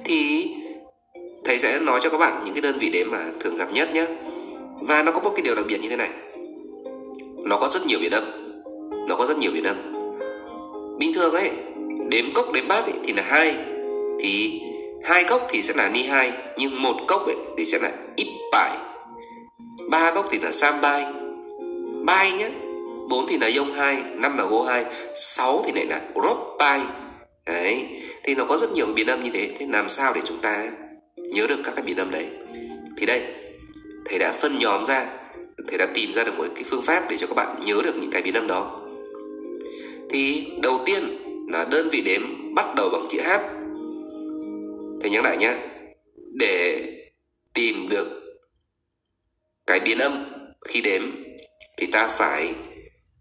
Thì 0.05 0.51
thầy 1.45 1.59
sẽ 1.59 1.81
nói 1.81 2.01
cho 2.03 2.11
các 2.11 2.19
bạn 2.19 2.43
những 2.45 2.55
cái 2.55 2.63
đơn 2.63 2.79
vị 2.81 2.91
đếm 2.91 3.11
mà 3.11 3.25
thường 3.41 3.57
gặp 3.57 3.73
nhất 3.73 3.95
nhé. 3.95 4.07
Và 4.81 5.03
nó 5.03 5.13
có 5.13 5.21
một 5.21 5.31
cái 5.37 5.43
điều 5.43 5.55
đặc 5.55 5.65
biệt 5.69 5.81
như 5.81 5.89
thế 5.89 5.97
này. 5.97 6.11
Nó 7.37 7.59
có 7.59 7.69
rất 7.69 7.87
nhiều 7.87 7.99
biến 8.03 8.13
âm. 8.13 8.25
Nó 9.09 9.17
có 9.17 9.27
rất 9.27 9.39
nhiều 9.39 9.51
biến 9.55 9.65
âm. 9.65 9.77
Bình 10.99 11.15
thường 11.15 11.35
ấy 11.35 11.51
đếm 12.09 12.25
cốc 12.35 12.53
đếm 12.53 12.69
bát 12.69 12.85
ấy, 12.85 12.95
thì 13.05 13.13
là 13.13 13.23
hai. 13.27 13.57
Thì 14.21 14.61
hai 15.07 15.25
cốc 15.25 15.47
thì 15.51 15.63
sẽ 15.63 15.75
là 15.77 15.89
ni 15.89 16.03
hai, 16.03 16.33
nhưng 16.59 16.83
một 16.83 16.97
cốc 17.09 17.27
ấy 17.27 17.37
thì 17.57 17.65
sẽ 17.65 17.79
là 17.83 17.93
ít 18.17 18.27
bài. 18.53 18.77
Ba 19.91 20.13
cốc 20.15 20.27
thì 20.31 20.39
là 20.39 20.53
sam 20.53 20.81
bai. 20.81 21.05
Bai 22.05 22.33
nhé 22.33 22.51
bốn 23.11 23.27
thì 23.29 23.39
là 23.39 23.51
yông 23.57 23.75
hai, 23.75 24.03
năm 24.15 24.39
là 24.39 24.45
go 24.45 24.63
hai, 24.63 24.85
sáu 25.17 25.63
thì 25.67 25.73
lại 25.73 25.87
là 25.87 26.01
rop 26.15 26.39
bai. 26.59 26.81
Đấy, 27.47 27.87
thì 28.25 28.35
nó 28.35 28.45
có 28.45 28.57
rất 28.57 28.73
nhiều 28.73 28.87
biến 28.95 29.07
âm 29.07 29.23
như 29.23 29.31
thế. 29.35 29.51
Thế 29.59 29.67
làm 29.71 29.89
sao 29.89 30.13
để 30.15 30.21
chúng 30.25 30.39
ta 30.39 30.65
nhớ 31.17 31.47
được 31.49 31.59
các 31.65 31.73
cái 31.77 31.85
biến 31.85 31.97
âm 31.97 32.11
đấy? 32.11 32.27
Thì 32.97 33.07
đây, 33.07 33.23
thầy 34.05 34.19
đã 34.19 34.33
phân 34.33 34.59
nhóm 34.59 34.87
ra, 34.87 35.07
thầy 35.69 35.79
đã 35.79 35.87
tìm 35.95 36.13
ra 36.15 36.25
được 36.25 36.39
một 36.39 36.47
cái 36.55 36.65
phương 36.71 36.83
pháp 36.83 37.11
để 37.11 37.17
cho 37.17 37.27
các 37.27 37.35
bạn 37.35 37.65
nhớ 37.65 37.75
được 37.85 37.95
những 38.01 38.11
cái 38.11 38.23
biến 38.23 38.35
âm 38.35 38.47
đó. 38.47 38.81
Thì 40.11 40.47
đầu 40.63 40.81
tiên 40.85 41.19
là 41.53 41.67
đơn 41.71 41.89
vị 41.93 42.01
đếm 42.01 42.23
bắt 42.55 42.75
đầu 42.75 42.89
bằng 42.89 43.07
chữ 43.11 43.21
H 43.25 43.56
thầy 45.01 45.11
nhắc 45.11 45.25
lại 45.25 45.37
nhé. 45.37 45.55
Để 46.33 46.83
tìm 47.55 47.89
được 47.91 48.23
cái 49.67 49.81
biến 49.81 49.99
âm 49.99 50.33
khi 50.69 50.81
đếm, 50.81 51.03
thì 51.77 51.87
ta 51.87 52.09
phải 52.09 52.55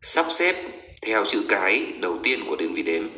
sắp 0.02 0.26
xếp 0.30 0.56
theo 1.02 1.26
chữ 1.26 1.46
cái 1.50 1.86
đầu 2.02 2.20
tiên 2.24 2.40
của 2.48 2.56
đơn 2.56 2.74
vị 2.74 2.84
đếm. 2.84 3.10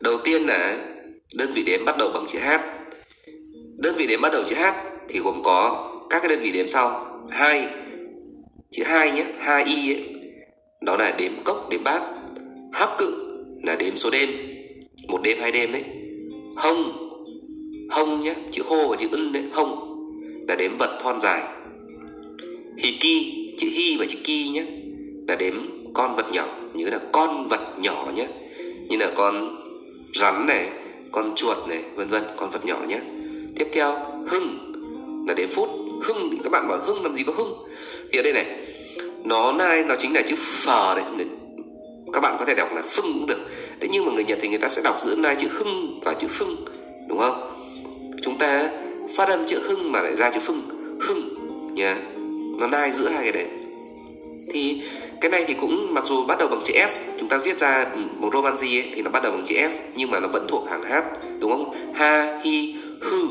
Đầu 0.00 0.18
tiên 0.24 0.46
là 0.46 0.88
đơn 1.34 1.50
vị 1.54 1.62
đếm 1.66 1.84
bắt 1.84 1.96
đầu 1.98 2.10
bằng 2.14 2.26
chữ 2.28 2.38
H. 2.38 2.50
Đơn 3.78 3.94
vị 3.96 4.06
đếm 4.06 4.20
bắt 4.20 4.32
đầu 4.32 4.44
chữ 4.44 4.56
H 4.56 4.64
thì 5.08 5.18
gồm 5.18 5.42
có 5.44 5.88
các 6.10 6.20
cái 6.20 6.28
đơn 6.28 6.40
vị 6.40 6.50
đếm 6.50 6.68
sau. 6.68 7.08
Hai, 7.30 7.68
chữ 8.70 8.82
hai 8.84 9.12
nhé, 9.12 9.24
hai 9.38 9.64
y 9.64 9.94
ấy. 9.94 10.14
đó 10.80 10.96
là 10.96 11.16
đếm 11.18 11.32
cốc, 11.44 11.68
đếm 11.70 11.84
bát. 11.84 12.02
Hắc 12.72 12.88
cự 12.98 13.44
là 13.62 13.76
đếm 13.76 13.96
số 13.96 14.10
đêm. 14.10 14.30
Một 15.08 15.20
đêm, 15.22 15.38
hai 15.40 15.52
đêm 15.52 15.72
đấy 15.72 15.82
hông. 16.56 17.08
Hông 17.90 18.20
nhé 18.20 18.34
chữ 18.52 18.62
hô 18.66 18.88
và 18.88 18.96
chữ 18.96 19.08
ân 19.12 19.32
đấy, 19.32 19.44
hông, 19.52 19.98
là 20.48 20.54
đếm 20.54 20.76
vật 20.78 20.98
thon 21.02 21.20
dài. 21.20 21.42
Hì 22.78 22.92
ki, 23.00 23.48
chữ 23.58 23.68
hi 23.72 23.96
và 23.98 24.06
chữ 24.08 24.18
ki 24.24 24.48
nhé 24.48 24.64
là 25.28 25.34
đếm 25.34 25.54
con 25.94 26.16
vật 26.16 26.26
nhỏ, 26.32 26.46
nhớ 26.74 26.90
là 26.90 26.98
con 27.12 27.46
vật 27.48 27.78
nhỏ 27.78 28.12
nhé 28.16 28.26
như 28.88 28.96
là 28.96 29.12
con 29.14 29.56
rắn 30.14 30.46
này, 30.46 30.70
con 31.12 31.34
chuột 31.34 31.56
này, 31.68 31.82
vân 31.94 32.08
vân, 32.08 32.22
con 32.36 32.50
vật 32.50 32.64
nhỏ 32.64 32.78
nhé 32.88 32.98
tiếp 33.56 33.66
theo, 33.72 33.94
hưng, 34.28 34.72
là 35.28 35.34
đếm 35.34 35.48
phút. 35.48 35.68
Hưng 36.02 36.28
thì 36.32 36.38
các 36.44 36.50
bạn 36.52 36.68
bảo 36.68 36.78
hưng 36.86 37.02
làm 37.02 37.16
gì 37.16 37.22
có 37.22 37.32
hưng? 37.36 37.52
Thì 38.12 38.18
ở 38.18 38.22
đây 38.22 38.32
này, 38.32 38.46
nó 39.24 39.52
nai, 39.52 39.84
nó 39.84 39.94
chính 39.96 40.14
là 40.14 40.22
chữ 40.22 40.36
phờ 40.38 40.94
đấy. 40.94 41.04
Các 42.12 42.20
bạn 42.20 42.36
có 42.38 42.44
thể 42.44 42.54
đọc 42.54 42.68
là 42.74 42.82
phưng 42.82 43.12
cũng 43.14 43.26
được 43.26 43.38
thế 43.82 43.88
nhưng 43.90 44.06
mà 44.06 44.12
người 44.12 44.24
nhật 44.24 44.38
thì 44.42 44.48
người 44.48 44.58
ta 44.58 44.68
sẽ 44.68 44.82
đọc 44.82 45.00
giữa 45.02 45.14
nai 45.14 45.36
chữ 45.36 45.48
hưng 45.52 46.00
và 46.02 46.14
chữ 46.14 46.26
phưng 46.30 46.56
đúng 47.08 47.18
không? 47.18 47.40
Chúng 48.22 48.38
ta 48.38 48.70
phát 49.16 49.28
âm 49.28 49.46
chữ 49.46 49.60
hưng 49.68 49.92
mà 49.92 50.02
lại 50.02 50.16
ra 50.16 50.30
chữ 50.30 50.40
phưng 50.40 50.62
hưng 51.00 51.36
nhá. 51.74 51.96
Nó 52.60 52.66
nai 52.66 52.90
giữa 52.90 53.08
hai 53.08 53.22
cái 53.22 53.32
đấy. 53.32 53.46
Thì 54.52 54.82
cái 55.20 55.30
này 55.30 55.44
thì 55.48 55.54
cũng 55.54 55.94
mặc 55.94 56.06
dù 56.06 56.26
bắt 56.26 56.38
đầu 56.38 56.48
bằng 56.48 56.60
chữ 56.64 56.74
F 56.74 56.88
chúng 57.20 57.28
ta 57.28 57.38
viết 57.38 57.58
ra 57.58 57.86
ừ, 57.94 58.00
một 58.18 58.34
romanji 58.34 58.80
ấy, 58.80 58.90
thì 58.94 59.02
nó 59.02 59.10
bắt 59.10 59.22
đầu 59.22 59.32
bằng 59.32 59.42
chữ 59.46 59.54
F 59.54 59.70
nhưng 59.96 60.10
mà 60.10 60.20
nó 60.20 60.28
vẫn 60.28 60.46
thuộc 60.48 60.68
hàng 60.70 60.82
hát 60.82 61.04
đúng 61.38 61.50
không? 61.50 61.94
Ha 61.94 62.40
hi 62.44 62.74
hư 63.00 63.26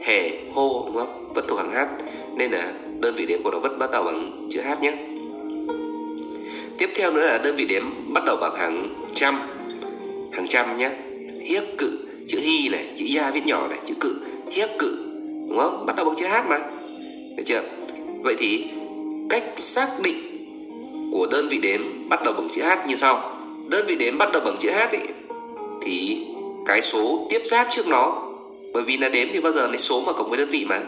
hề 0.00 0.30
hô 0.54 0.82
đúng 0.86 0.96
không? 0.96 1.32
Vẫn 1.34 1.44
thuộc 1.48 1.58
hàng 1.58 1.72
hát. 1.72 1.88
Nên 2.36 2.50
là 2.50 2.72
đơn 3.00 3.14
vị 3.14 3.26
đếm 3.26 3.42
của 3.42 3.50
nó 3.50 3.58
vẫn 3.58 3.78
bắt 3.78 3.90
đầu 3.90 4.04
bằng 4.04 4.48
chữ 4.52 4.60
hát 4.60 4.82
nhé. 4.82 4.92
Tiếp 6.78 6.90
theo 6.94 7.12
nữa 7.12 7.26
là 7.26 7.38
đơn 7.38 7.56
vị 7.56 7.64
đếm 7.64 7.84
bắt 8.12 8.24
đầu 8.26 8.36
bằng 8.36 8.54
hàng 8.54 9.04
trăm 9.14 9.38
hàng 10.32 10.46
trăm 10.48 10.78
nhé. 10.78 10.90
Hiếp 11.42 11.62
cự 11.78 11.98
chữ 12.28 12.38
hi 12.38 12.68
này 12.68 12.86
chữ 12.96 13.04
ya 13.18 13.30
viết 13.30 13.46
nhỏ 13.46 13.68
này 13.68 13.78
chữ 13.86 13.94
cự 14.00 14.14
hiếp 14.50 14.68
cự 14.78 14.96
đúng 15.48 15.58
không? 15.58 15.86
Bắt 15.86 15.96
đầu 15.96 16.06
bằng 16.06 16.16
chữ 16.16 16.26
h 16.26 16.48
mà. 16.48 16.58
Được 17.36 17.42
chưa? 17.46 17.62
Vậy 18.22 18.36
thì 18.38 18.64
cách 19.30 19.42
xác 19.56 19.88
định 20.02 20.16
của 21.12 21.26
đơn 21.32 21.48
vị 21.48 21.58
đếm 21.58 22.08
bắt 22.08 22.20
đầu 22.24 22.34
bằng 22.34 22.48
chữ 22.48 22.62
h 22.62 22.88
như 22.88 22.94
sau. 22.94 23.20
Đơn 23.70 23.86
vị 23.86 23.96
đếm 23.96 24.18
bắt 24.18 24.32
đầu 24.32 24.42
bằng 24.44 24.56
chữ 24.60 24.70
h 24.70 24.74
ấy, 24.74 25.08
thì 25.82 26.26
cái 26.66 26.82
số 26.82 27.26
tiếp 27.30 27.42
giáp 27.44 27.66
trước 27.70 27.86
nó 27.88 28.28
bởi 28.72 28.82
vì 28.82 28.96
là 28.96 29.08
đếm 29.08 29.28
thì 29.32 29.40
bao 29.40 29.52
giờ 29.52 29.66
lấy 29.66 29.78
số 29.78 30.02
mà 30.06 30.12
cộng 30.12 30.28
với 30.28 30.38
đơn 30.38 30.48
vị 30.48 30.64
mà. 30.68 30.80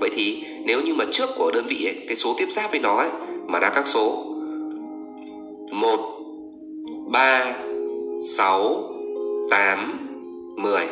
Vậy 0.00 0.10
thì 0.16 0.44
nếu 0.64 0.80
như 0.80 0.94
mà 0.94 1.04
trước 1.10 1.28
của 1.36 1.50
đơn 1.54 1.66
vị 1.68 1.84
ấy, 1.86 1.94
cái 2.06 2.16
số 2.16 2.34
tiếp 2.38 2.46
giáp 2.50 2.70
với 2.70 2.80
nó 2.80 2.96
ấy, 2.96 3.08
mà 3.46 3.58
đã 3.58 3.70
các 3.74 3.86
số 3.86 4.24
1 5.70 5.98
3 7.12 7.54
6 8.22 8.92
8 9.50 10.08
10 10.56 10.86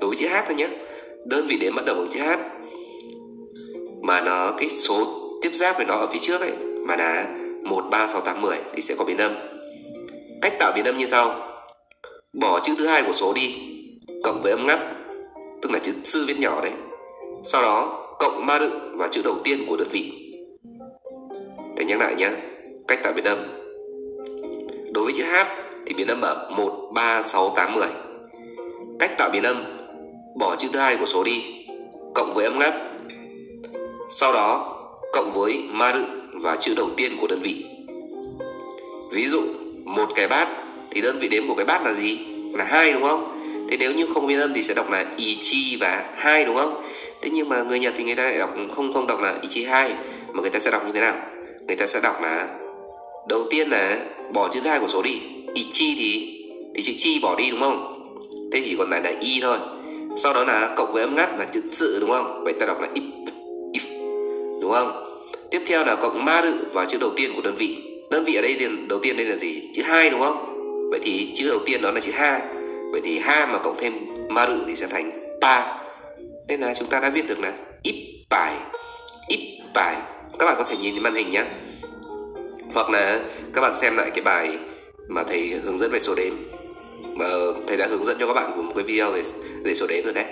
đối 0.00 0.10
với 0.10 0.16
chữ 0.16 0.28
H 0.28 0.34
thôi 0.46 0.54
nhé. 0.54 0.68
Đơn 1.26 1.46
vị 1.48 1.56
đếm 1.60 1.74
bắt 1.74 1.84
đầu 1.84 1.96
bằng 1.96 2.08
chữ 2.10 2.20
H. 2.20 2.32
Mà 4.02 4.20
nó, 4.20 4.52
cái 4.58 4.68
số 4.68 5.06
tiếp 5.42 5.50
giáp 5.54 5.76
với 5.76 5.86
nó 5.86 5.94
ở 5.94 6.06
phía 6.06 6.18
trước 6.22 6.40
ấy, 6.40 6.52
mà 6.86 6.96
là 6.96 7.38
1 7.62 7.84
3 7.90 8.06
6 8.06 8.20
8 8.20 8.42
10 8.42 8.58
thì 8.74 8.82
sẽ 8.82 8.94
có 8.98 9.04
biến 9.04 9.18
âm. 9.18 9.34
Cách 10.42 10.52
tạo 10.58 10.72
biến 10.74 10.84
âm 10.84 10.98
như 10.98 11.06
sau. 11.06 11.34
Bỏ 12.32 12.60
chữ 12.60 12.74
thứ 12.78 12.86
hai 12.86 13.02
của 13.02 13.12
số 13.12 13.32
đi, 13.32 13.54
cộng 14.22 14.42
với 14.42 14.52
âm 14.52 14.66
ngắt, 14.66 14.80
tức 15.62 15.70
là 15.70 15.78
chữ 15.78 15.92
sư 16.04 16.24
viết 16.28 16.38
nhỏ 16.38 16.60
đấy. 16.62 16.72
Sau 17.42 17.62
đó, 17.62 18.06
cộng 18.18 18.46
ma 18.46 18.58
đựng 18.58 18.98
vào 18.98 19.08
chữ 19.12 19.20
đầu 19.24 19.36
tiên 19.44 19.64
của 19.68 19.76
đơn 19.76 19.88
vị. 19.92 20.12
Để 21.76 21.84
nhắc 21.84 22.00
lại 22.00 22.14
nhé, 22.14 22.30
cách 22.88 22.98
tạo 23.02 23.12
biến 23.12 23.24
âm. 23.24 23.38
Đối 24.92 25.04
với 25.04 25.12
chữ 25.12 25.22
h 25.22 25.63
thì 25.86 25.94
biến 25.94 26.08
âm 26.08 26.20
ở 26.20 26.50
một, 26.56 26.90
ba, 26.94 27.22
sáu, 27.22 27.52
tám, 27.56 27.74
mười. 27.74 27.88
Cách 28.98 29.18
tạo 29.18 29.30
biến 29.30 29.42
âm, 29.42 29.64
bỏ 30.38 30.56
chữ 30.56 30.68
thứ 30.72 30.78
hai 30.78 30.96
của 30.96 31.06
số 31.06 31.24
đi, 31.24 31.66
cộng 32.14 32.34
với 32.34 32.44
âm 32.44 32.58
ngắt 32.58 32.74
sau 34.10 34.32
đó, 34.32 34.76
cộng 35.12 35.32
với 35.32 35.62
ma 35.70 35.92
và 36.32 36.56
chữ 36.56 36.74
đầu 36.76 36.90
tiên 36.96 37.12
của 37.20 37.26
đơn 37.26 37.40
vị. 37.42 37.64
Ví 39.12 39.28
dụ, 39.28 39.42
một 39.84 40.06
cái 40.14 40.28
bát, 40.28 40.48
thì 40.90 41.00
đơn 41.00 41.18
vị 41.18 41.28
đếm 41.28 41.46
của 41.46 41.54
cái 41.54 41.64
bát 41.64 41.82
là 41.82 41.92
gì? 41.92 42.18
Là 42.52 42.64
hai, 42.64 42.92
đúng 42.92 43.02
không? 43.02 43.40
Thế 43.70 43.76
nếu 43.76 43.92
như 43.92 44.06
không 44.14 44.26
biến 44.26 44.40
âm 44.40 44.54
thì 44.54 44.62
sẽ 44.62 44.74
đọc 44.74 44.90
là 44.90 45.04
ichi 45.16 45.76
và 45.80 46.04
hai, 46.16 46.44
đúng 46.44 46.56
không? 46.56 46.82
Thế 47.22 47.30
nhưng 47.30 47.48
mà 47.48 47.62
người 47.62 47.78
nhật 47.78 47.94
thì 47.96 48.04
người 48.04 48.14
ta 48.14 48.24
lại 48.24 48.38
đọc 48.38 48.50
không 48.76 48.92
không 48.92 49.06
đọc 49.06 49.20
là 49.20 49.34
ichi 49.42 49.64
hai, 49.64 49.94
mà 50.32 50.40
người 50.40 50.50
ta 50.50 50.58
sẽ 50.58 50.70
đọc 50.70 50.86
như 50.86 50.92
thế 50.92 51.00
nào? 51.00 51.14
Người 51.66 51.76
ta 51.76 51.86
sẽ 51.86 52.00
đọc 52.00 52.22
là, 52.22 52.48
đầu 53.28 53.46
tiên 53.50 53.68
là 53.70 53.98
bỏ 54.34 54.48
chữ 54.48 54.60
thứ 54.64 54.70
hai 54.70 54.80
của 54.80 54.88
số 54.88 55.02
đi 55.02 55.20
ichi 55.54 55.94
thì 55.98 56.40
thì 56.74 56.82
chữ 56.82 56.92
chi 56.96 57.18
bỏ 57.22 57.36
đi 57.38 57.50
đúng 57.50 57.60
không? 57.60 57.90
Thế 58.52 58.62
chỉ 58.64 58.76
còn 58.78 58.90
lại 58.90 59.00
là 59.02 59.12
y 59.20 59.40
thôi. 59.42 59.58
Sau 60.16 60.34
đó 60.34 60.44
là 60.44 60.74
cộng 60.76 60.92
với 60.92 61.02
âm 61.02 61.16
ngắt 61.16 61.38
là 61.38 61.44
chữ 61.44 61.62
sự 61.72 61.98
đúng 62.00 62.10
không? 62.10 62.44
Vậy 62.44 62.52
ta 62.52 62.66
đọc 62.66 62.80
là 62.80 62.88
if 62.94 63.26
if, 63.72 64.00
đúng 64.60 64.72
không? 64.72 65.20
Tiếp 65.50 65.60
theo 65.66 65.84
là 65.84 65.96
cộng 65.96 66.24
ma 66.24 66.40
đự 66.40 66.54
vào 66.72 66.84
chữ 66.84 66.98
đầu 67.00 67.10
tiên 67.16 67.30
của 67.36 67.42
đơn 67.42 67.54
vị. 67.58 67.76
Đơn 68.10 68.24
vị 68.24 68.34
ở 68.34 68.42
đây 68.42 68.56
đầu 68.88 68.98
tiên 69.02 69.16
đây 69.16 69.26
là 69.26 69.36
gì? 69.36 69.70
Chữ 69.74 69.82
hai 69.82 70.10
đúng 70.10 70.20
không? 70.20 70.50
Vậy 70.90 71.00
thì 71.02 71.32
chữ 71.34 71.48
đầu 71.48 71.58
tiên 71.66 71.82
đó 71.82 71.90
là 71.90 72.00
chữ 72.00 72.10
ha. 72.14 72.40
Vậy 72.92 73.00
thì 73.04 73.18
ha 73.18 73.46
mà 73.52 73.58
cộng 73.58 73.76
thêm 73.78 73.92
ma 74.28 74.46
đự 74.46 74.58
thì 74.66 74.76
sẽ 74.76 74.86
thành 74.86 75.10
pa. 75.40 75.78
Nên 76.48 76.60
là 76.60 76.74
chúng 76.78 76.88
ta 76.88 77.00
đã 77.00 77.10
viết 77.10 77.26
được 77.28 77.40
là 77.40 77.52
ít 77.82 77.94
bài 78.30 78.54
ít 79.28 79.58
bài. 79.74 79.96
Các 80.38 80.46
bạn 80.46 80.54
có 80.58 80.64
thể 80.64 80.76
nhìn 80.76 81.02
màn 81.02 81.14
hình 81.14 81.30
nhé. 81.30 81.44
Hoặc 82.74 82.90
là 82.90 83.20
các 83.54 83.60
bạn 83.60 83.76
xem 83.76 83.96
lại 83.96 84.10
cái 84.14 84.24
bài 84.24 84.58
mà 85.08 85.22
thầy 85.24 85.48
hướng 85.48 85.78
dẫn 85.78 85.90
về 85.90 86.00
số 86.00 86.14
đếm. 86.14 86.34
Mà 87.16 87.26
thầy 87.66 87.76
đã 87.76 87.86
hướng 87.86 88.04
dẫn 88.04 88.16
cho 88.20 88.26
các 88.26 88.34
bạn 88.34 88.66
một 88.66 88.72
cái 88.76 88.84
video 88.84 89.12
về 89.12 89.22
về 89.64 89.74
số 89.74 89.86
đếm 89.86 90.04
rồi 90.04 90.12
đấy. 90.12 90.24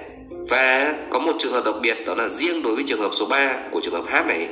Và 0.48 0.94
có 1.10 1.18
một 1.18 1.32
trường 1.38 1.52
hợp 1.52 1.64
đặc 1.64 1.74
biệt 1.82 1.96
đó 2.06 2.14
là 2.14 2.28
riêng 2.28 2.62
đối 2.62 2.74
với 2.74 2.84
trường 2.86 3.00
hợp 3.00 3.10
số 3.12 3.26
3 3.26 3.68
của 3.70 3.80
trường 3.80 3.94
hợp 3.94 4.04
H 4.06 4.28
này. 4.28 4.48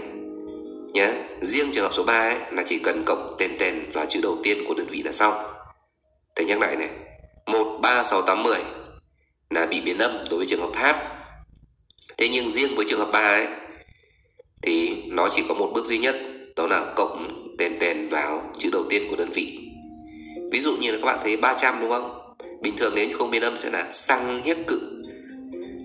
Nhé 0.92 1.12
riêng 1.40 1.70
trường 1.72 1.84
hợp 1.84 1.94
số 1.94 2.04
3 2.04 2.12
ấy, 2.12 2.36
là 2.52 2.62
chỉ 2.66 2.78
cần 2.78 3.02
cộng 3.06 3.36
tên 3.38 3.50
tên 3.58 3.90
và 3.92 4.06
chữ 4.06 4.20
đầu 4.22 4.38
tiên 4.42 4.58
của 4.68 4.74
đơn 4.74 4.86
vị 4.90 5.02
là 5.02 5.12
xong. 5.12 5.34
Thầy 6.36 6.46
nhắc 6.46 6.60
lại 6.60 6.76
này 6.76 6.88
1 7.46 7.78
3 7.82 8.02
6 8.02 8.22
8 8.22 8.42
10 8.42 8.58
là 9.50 9.66
bị 9.66 9.80
biến 9.80 9.98
âm 9.98 10.24
đối 10.30 10.38
với 10.38 10.46
trường 10.46 10.60
hợp 10.60 10.70
H 10.74 10.84
thế 12.18 12.28
nhưng 12.28 12.50
riêng 12.50 12.74
với 12.76 12.86
trường 12.88 12.98
hợp 12.98 13.08
3 13.12 13.20
ấy 13.20 13.46
thì 14.62 15.02
nó 15.06 15.28
chỉ 15.28 15.42
có 15.48 15.54
một 15.54 15.70
bước 15.74 15.86
duy 15.86 15.98
nhất 15.98 16.16
đó 16.56 16.66
là 16.66 16.92
cộng 16.96 17.28
tên 17.58 17.76
tên 17.80 18.08
vào 18.08 18.52
chữ 18.58 18.68
đầu 18.72 18.84
tiên 18.90 19.02
của 19.10 19.16
đơn 19.16 19.30
vị 19.34 19.69
ví 20.50 20.60
dụ 20.60 20.76
như 20.76 20.92
là 20.92 20.98
các 20.98 21.06
bạn 21.06 21.18
thấy 21.22 21.36
300 21.36 21.74
đúng 21.80 21.90
không? 21.90 22.20
Bình 22.62 22.74
thường 22.76 22.92
nếu 22.96 23.08
như 23.08 23.14
không 23.14 23.30
biên 23.30 23.42
âm 23.42 23.56
sẽ 23.56 23.70
là 23.70 23.88
sang 23.92 24.42
hiếc 24.44 24.56
cự, 24.66 24.80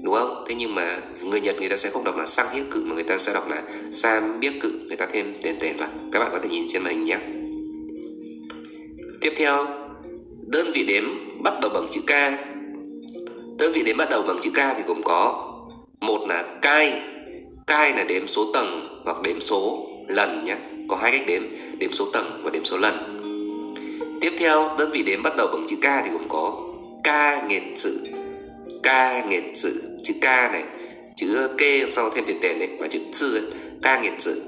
đúng 0.03 0.15
không? 0.15 0.45
Thế 0.47 0.55
nhưng 0.55 0.75
mà 0.75 1.01
người 1.23 1.41
nhật 1.41 1.55
người 1.59 1.69
ta 1.69 1.77
sẽ 1.77 1.89
không 1.89 2.03
đọc 2.03 2.17
là 2.17 2.25
sang 2.25 2.55
hiếc 2.55 2.65
cự 2.71 2.83
mà 2.85 2.95
người 2.95 3.03
ta 3.03 3.17
sẽ 3.17 3.33
đọc 3.33 3.49
là 3.49 3.63
sam 3.93 4.39
biết 4.39 4.51
cự, 4.61 4.71
người 4.87 4.97
ta 4.97 5.07
thêm 5.11 5.33
tên 5.41 5.55
tên 5.59 5.77
vào. 5.77 5.89
Các 6.11 6.19
bạn 6.19 6.29
có 6.31 6.39
thể 6.39 6.49
nhìn 6.49 6.65
trên 6.69 6.83
màn 6.83 6.93
hình 6.93 7.05
nhé. 7.05 7.17
Tiếp 9.21 9.33
theo, 9.37 9.65
đơn 10.47 10.71
vị 10.73 10.85
đếm 10.87 11.03
bắt 11.43 11.53
đầu 11.61 11.71
bằng 11.73 11.87
chữ 11.91 12.01
k. 12.01 12.11
Đơn 13.57 13.71
vị 13.73 13.83
đếm 13.85 13.97
bắt 13.97 14.09
đầu 14.09 14.23
bằng 14.27 14.39
chữ 14.41 14.49
k 14.49 14.57
thì 14.77 14.83
gồm 14.87 15.03
có, 15.03 15.51
một 15.99 16.25
là 16.29 16.43
cai 16.61 17.01
cai 17.67 17.93
là 17.93 18.03
đếm 18.03 18.27
số 18.27 18.51
tầng 18.53 19.01
hoặc 19.05 19.21
đếm 19.21 19.41
số 19.41 19.87
lần 20.07 20.45
nhé. 20.45 20.55
Có 20.87 20.95
hai 20.95 21.11
cách 21.11 21.27
đếm 21.27 21.41
đếm 21.79 21.91
số 21.91 22.05
tầng 22.13 22.41
và 22.43 22.49
đếm 22.49 22.65
số 22.65 22.77
lần 22.77 23.24
tiếp 24.21 24.33
theo 24.39 24.69
đơn 24.77 24.89
vị 24.93 25.03
đếm 25.03 25.23
bắt 25.23 25.33
đầu 25.37 25.47
bằng 25.47 25.65
chữ 25.69 25.75
k 25.75 26.03
thì 26.05 26.09
gồm 26.11 26.27
có 26.29 26.61
ca 27.03 27.47
nghiệt 27.47 27.63
sự 27.75 28.07
ca 28.83 29.25
nghiệt 29.25 29.43
sự 29.55 29.99
chữ 30.03 30.13
k 30.21 30.23
này 30.23 30.63
chữ 31.15 31.49
kê 31.57 31.85
sau 31.89 32.09
thêm 32.09 32.25
tiền 32.27 32.37
tiền 32.41 32.59
này 32.59 32.69
và 32.79 32.87
chữ 32.87 32.99
sư 33.11 33.35
ấy, 33.35 33.43
ca 33.81 34.01
nghiệt 34.01 34.13
sự. 34.19 34.43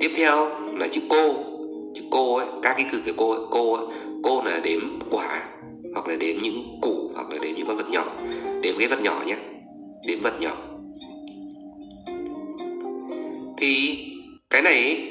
Tiếp 0.00 0.10
theo 0.16 0.48
là 0.78 0.88
chữ 0.88 1.00
cô 1.08 1.34
chữ 1.94 2.02
cô 2.10 2.36
ấy 2.36 2.46
các 2.62 2.74
cái 2.76 2.86
cử 2.92 2.98
cái 3.04 3.14
cô 3.16 3.30
ấy, 3.30 3.40
cô 3.50 3.74
ấy, 3.74 3.86
cô 4.22 4.42
là 4.44 4.60
đếm 4.64 4.80
quả 5.10 5.48
hoặc 5.94 6.08
là 6.08 6.16
đếm 6.16 6.36
những 6.42 6.78
củ 6.82 7.10
hoặc 7.14 7.30
là 7.30 7.38
đếm 7.42 7.54
những 7.56 7.66
con 7.66 7.76
vật 7.76 7.90
nhỏ. 7.90 8.04
Đếm 8.62 8.74
cái 8.78 8.88
vật 8.88 9.00
nhỏ 9.02 9.22
nhé 9.26 9.36
đếm 10.06 10.20
vật 10.20 10.40
nhỏ. 10.40 10.56
Thì 13.58 13.98
cái 14.50 14.62
này 14.62 15.06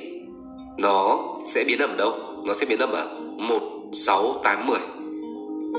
nó 0.78 1.26
sẽ 1.46 1.64
biến 1.68 1.80
âm 1.80 1.90
ở 1.90 1.96
đâu? 1.98 2.29
Nó 2.46 2.54
sẽ 2.54 2.66
biến 2.66 2.80
âm 2.80 2.92
ở 2.92 3.20
1 3.38 3.60
6 3.94 4.42
8 4.44 4.66
10 4.66 4.80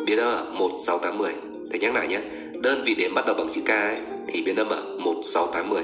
biến 0.06 0.18
âm 0.18 0.28
ở 0.28 0.46
1 0.52 0.70
6 0.80 0.98
8 0.98 1.18
10 1.18 1.32
thầy 1.70 1.80
nhắc 1.80 1.94
lại 1.94 2.08
nhé. 2.08 2.20
Đơn 2.62 2.82
vị 2.84 2.94
đếm 2.94 3.14
bắt 3.14 3.26
đầu 3.26 3.34
bằng 3.38 3.48
chữ 3.52 3.60
k 3.66 3.70
ấy, 3.70 3.96
thì 4.28 4.42
biến 4.42 4.56
âm 4.56 4.68
ở 4.68 4.96
1 4.98 5.14
6 5.22 5.46
8 5.46 5.70
10 5.70 5.82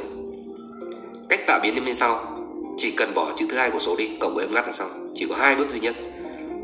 cách 1.29 1.47
tạo 1.47 1.61
biến 1.63 1.75
âm 1.75 1.85
như 1.85 1.93
sau. 1.93 2.39
Chỉ 2.77 2.91
cần 2.97 3.15
bỏ 3.15 3.33
chữ 3.37 3.47
thứ 3.51 3.57
hai 3.57 3.71
của 3.71 3.79
số 3.79 3.97
đi 3.97 4.11
cộng 4.21 4.35
với 4.35 4.45
âm 4.45 4.55
ngắt 4.55 4.67
là 4.67 4.73
xong. 4.73 4.89
Chỉ 5.15 5.27
có 5.29 5.35
hai 5.37 5.57
bước 5.57 5.71
duy 5.71 5.81
nhất. 5.81 5.97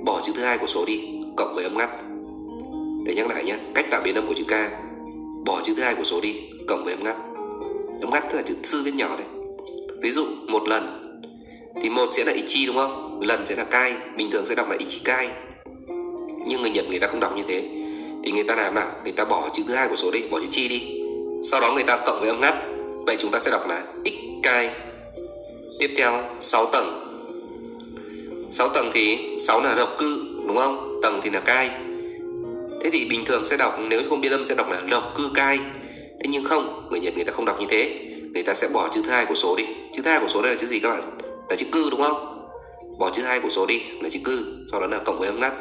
Bỏ 0.04 0.20
chữ 0.24 0.32
thứ 0.36 0.42
hai 0.42 0.58
của 0.58 0.66
số 0.66 0.84
đi 0.84 1.00
cộng 1.36 1.54
với 1.54 1.64
âm 1.64 1.78
ngắt. 1.78 1.90
Thầy 3.06 3.14
nhắc 3.14 3.26
lại 3.26 3.44
nhé. 3.44 3.56
Cách 3.74 3.86
tạo 3.90 4.00
biến 4.04 4.14
âm 4.14 4.26
của 4.26 4.34
chữ 4.34 4.44
k. 4.44 4.54
Bỏ 5.44 5.60
chữ 5.64 5.74
thứ 5.76 5.82
hai 5.82 5.94
của 5.94 6.04
số 6.04 6.20
đi 6.20 6.50
cộng 6.68 6.84
với 6.84 6.94
âm 6.94 7.04
ngắt. 7.04 7.16
Âm 8.00 8.10
ngắt 8.10 8.22
tức 8.30 8.36
là 8.36 8.42
chữ 8.42 8.54
sư 8.62 8.82
viết 8.84 8.94
nhỏ 8.94 9.16
đấy. 9.18 9.26
Ví 10.02 10.10
dụ 10.10 10.24
một 10.48 10.68
lần. 10.68 10.98
Thì 11.82 11.90
một 11.90 12.08
sẽ 12.12 12.24
là 12.24 12.32
ichi 12.32 12.66
đúng 12.66 12.76
không? 12.76 13.11
Lần 13.26 13.46
sẽ 13.46 13.56
là 13.56 13.64
cai, 13.64 13.94
bình 14.16 14.30
thường 14.30 14.46
sẽ 14.46 14.54
đọc 14.54 14.70
là 14.70 14.76
ichikai 14.78 15.28
nhưng 16.46 16.62
người 16.62 16.70
nhật 16.70 16.84
người 16.90 16.98
ta 16.98 17.06
không 17.06 17.20
đọc 17.20 17.36
như 17.36 17.42
thế. 17.48 17.62
Thì 18.24 18.32
người 18.32 18.44
ta 18.44 18.54
làm 18.54 18.74
nào? 18.74 18.90
Người 19.04 19.12
ta 19.12 19.24
bỏ 19.24 19.48
chữ 19.54 19.62
thứ 19.68 19.74
hai 19.74 19.88
của 19.88 19.96
số 19.96 20.10
đi, 20.10 20.20
bỏ 20.30 20.40
chữ 20.40 20.46
chi 20.50 20.68
đi. 20.68 21.02
Sau 21.42 21.60
đó 21.60 21.72
người 21.74 21.84
ta 21.84 21.98
cộng 22.06 22.20
với 22.20 22.28
âm 22.28 22.40
ngắt. 22.40 22.54
Vậy 23.06 23.16
chúng 23.18 23.30
ta 23.30 23.38
sẽ 23.38 23.50
đọc 23.50 23.68
là 23.68 23.82
ikai 24.04 24.70
tiếp 25.78 25.90
theo 25.96 26.22
6 26.40 26.66
tầng. 26.66 27.08
6 28.52 28.68
tầng 28.68 28.90
thì 28.94 29.36
6 29.38 29.62
là 29.62 29.74
độc 29.74 29.98
cư, 29.98 30.24
đúng 30.46 30.56
không? 30.56 31.00
Tầng 31.02 31.20
thì 31.22 31.30
là 31.30 31.40
cai. 31.40 31.70
Thế 32.82 32.90
thì 32.92 33.04
bình 33.10 33.24
thường 33.24 33.44
sẽ 33.44 33.56
đọc, 33.56 33.78
nếu 33.88 34.02
không 34.08 34.20
biết 34.20 34.32
âm 34.32 34.44
sẽ 34.44 34.54
đọc 34.54 34.70
là 34.70 34.82
độc 34.90 35.14
cư 35.16 35.30
cai. 35.34 35.58
Thế 36.20 36.28
nhưng 36.28 36.44
không, 36.44 36.88
người 36.90 37.00
nhật 37.00 37.14
người 37.14 37.24
ta 37.24 37.32
không 37.32 37.44
đọc 37.44 37.60
như 37.60 37.66
thế. 37.70 38.08
Người 38.34 38.42
ta 38.42 38.54
sẽ 38.54 38.68
bỏ 38.72 38.88
chữ 38.94 39.02
thứ 39.04 39.10
hai 39.10 39.26
của 39.26 39.34
số 39.34 39.56
đi. 39.56 39.64
Chữ 39.94 40.02
thứ 40.04 40.10
hai 40.10 40.20
của 40.20 40.28
số 40.28 40.42
đây 40.42 40.52
là 40.52 40.58
chữ 40.60 40.66
gì 40.66 40.80
các 40.80 40.88
bạn? 40.88 41.18
Là 41.48 41.56
chữ 41.56 41.66
cư, 41.72 41.90
đúng 41.90 42.02
không? 42.02 42.31
Bỏ 43.02 43.10
chữ 43.10 43.22
hai 43.22 43.40
của 43.40 43.48
số 43.48 43.66
đi 43.66 43.82
là 44.00 44.08
chữ 44.08 44.18
cư, 44.24 44.38
sau 44.70 44.80
đó 44.80 44.86
là 44.86 44.98
cộng 44.98 45.18
với 45.18 45.28
âm 45.28 45.40
ngắt. 45.40 45.52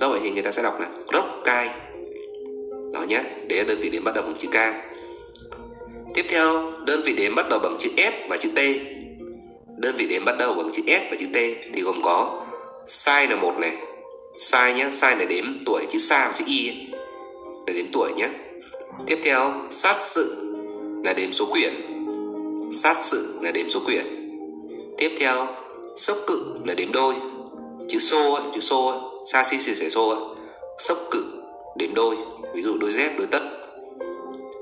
Do 0.00 0.08
vậy 0.08 0.20
thì 0.22 0.30
người 0.30 0.42
ta 0.42 0.52
sẽ 0.52 0.62
đọc 0.62 0.80
là 0.80 0.86
rock 1.12 1.28
cai. 1.44 1.68
Đó 2.92 3.02
nhé 3.08 3.22
đấy 3.48 3.58
là 3.58 3.64
đơn 3.68 3.78
vị 3.80 3.90
đếm 3.90 4.04
bắt 4.04 4.14
đầu 4.14 4.24
bằng 4.24 4.34
chữ 4.38 4.48
k. 4.48 4.56
Tiếp 6.14 6.24
theo, 6.28 6.72
đơn 6.86 7.00
vị 7.04 7.12
đếm 7.12 7.34
bắt 7.34 7.46
đầu 7.50 7.58
bằng 7.58 7.76
chữ 7.78 7.90
s 7.96 8.28
và 8.28 8.36
chữ 8.36 8.48
t. 8.56 8.58
Đơn 9.76 9.94
vị 9.96 10.06
đếm 10.06 10.24
bắt 10.24 10.38
đầu 10.38 10.54
bằng 10.54 10.70
chữ 10.72 10.82
s 10.86 11.10
và 11.10 11.16
chữ 11.20 11.26
t 11.32 11.36
thì 11.74 11.82
gồm 11.82 12.00
có 12.02 12.46
sai 12.86 13.26
là 13.26 13.36
một 13.36 13.58
này 13.58 13.76
sai 14.38 14.74
nhé 14.74 14.88
sai 14.92 15.16
là 15.16 15.24
đếm 15.24 15.44
tuổi 15.66 15.86
chữ 15.92 15.98
sa 15.98 16.26
và 16.28 16.32
chữ 16.36 16.44
y 16.46 16.68
ấy. 16.68 16.86
là 17.66 17.72
đếm 17.72 17.86
tuổi 17.92 18.12
nhé. 18.16 18.28
Tiếp 19.06 19.18
theo, 19.22 19.52
sát 19.70 19.96
sự 20.02 20.54
là 21.04 21.12
đếm 21.12 21.32
số 21.32 21.46
quyển. 21.50 21.72
Sát 22.74 22.96
sự 23.02 23.38
là 23.42 23.50
đếm 23.50 23.68
số 23.68 23.80
quyển. 23.86 24.04
Tiếp 24.98 25.10
theo 25.18 25.46
sốc 25.98 26.16
cự 26.26 26.40
là 26.64 26.74
đếm 26.74 26.92
đôi. 26.92 27.14
Chữ 27.88 27.98
xô 27.98 28.32
ấy, 28.32 28.44
chữ 28.54 28.60
xô 28.60 28.86
ấy, 28.86 28.98
sa 29.24 29.44
si 29.44 29.58
xì 29.58 29.74
xẻ 29.74 29.88
xô 29.88 30.08
ấy. 30.08 30.20
sốc 30.78 30.98
cự 31.10 31.24
đếm 31.76 31.94
đôi 31.94 32.16
ví 32.54 32.62
dụ 32.62 32.78
đôi 32.78 32.92
dép 32.92 33.12
đôi 33.18 33.26
tất. 33.30 33.40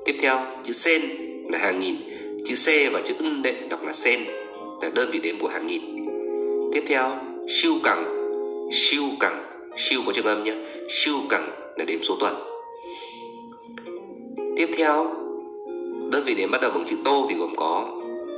Tiếp 0.05 0.17
theo 0.21 0.41
chữ 0.65 0.73
sen 0.73 1.01
là 1.49 1.59
hàng 1.59 1.79
nghìn. 1.79 1.97
Chữ 2.45 2.55
c 2.55 2.93
và 2.93 3.01
chữ 3.05 3.15
ân 3.19 3.43
đệ 3.43 3.55
đọc 3.71 3.83
là 3.83 3.93
sen 3.93 4.21
là 4.83 4.91
đơn 4.95 5.09
vị 5.13 5.19
đếm 5.19 5.39
của 5.39 5.49
hàng 5.49 5.67
nghìn. 5.67 5.83
Tiếp 6.73 6.85
theo 6.87 7.11
siêu 7.49 7.73
cẳng. 7.83 8.13
Siêu 8.73 9.05
cẳng 9.21 9.45
siêu 9.77 10.01
có 10.07 10.13
trường 10.13 10.27
âm 10.27 10.45
nhé. 10.45 10.55
Siêu 10.89 11.15
cẳng 11.29 11.51
là 11.77 11.85
đếm 11.85 12.03
số 12.03 12.17
tuần. 12.21 12.35
Tiếp 14.57 14.69
theo 14.77 15.15
đơn 16.11 16.23
vị 16.25 16.35
đếm 16.35 16.51
bắt 16.51 16.61
đầu 16.61 16.71
bằng 16.71 16.85
chữ 16.87 16.97
tô 17.05 17.27
thì 17.29 17.35
gồm 17.39 17.57
có 17.57 17.87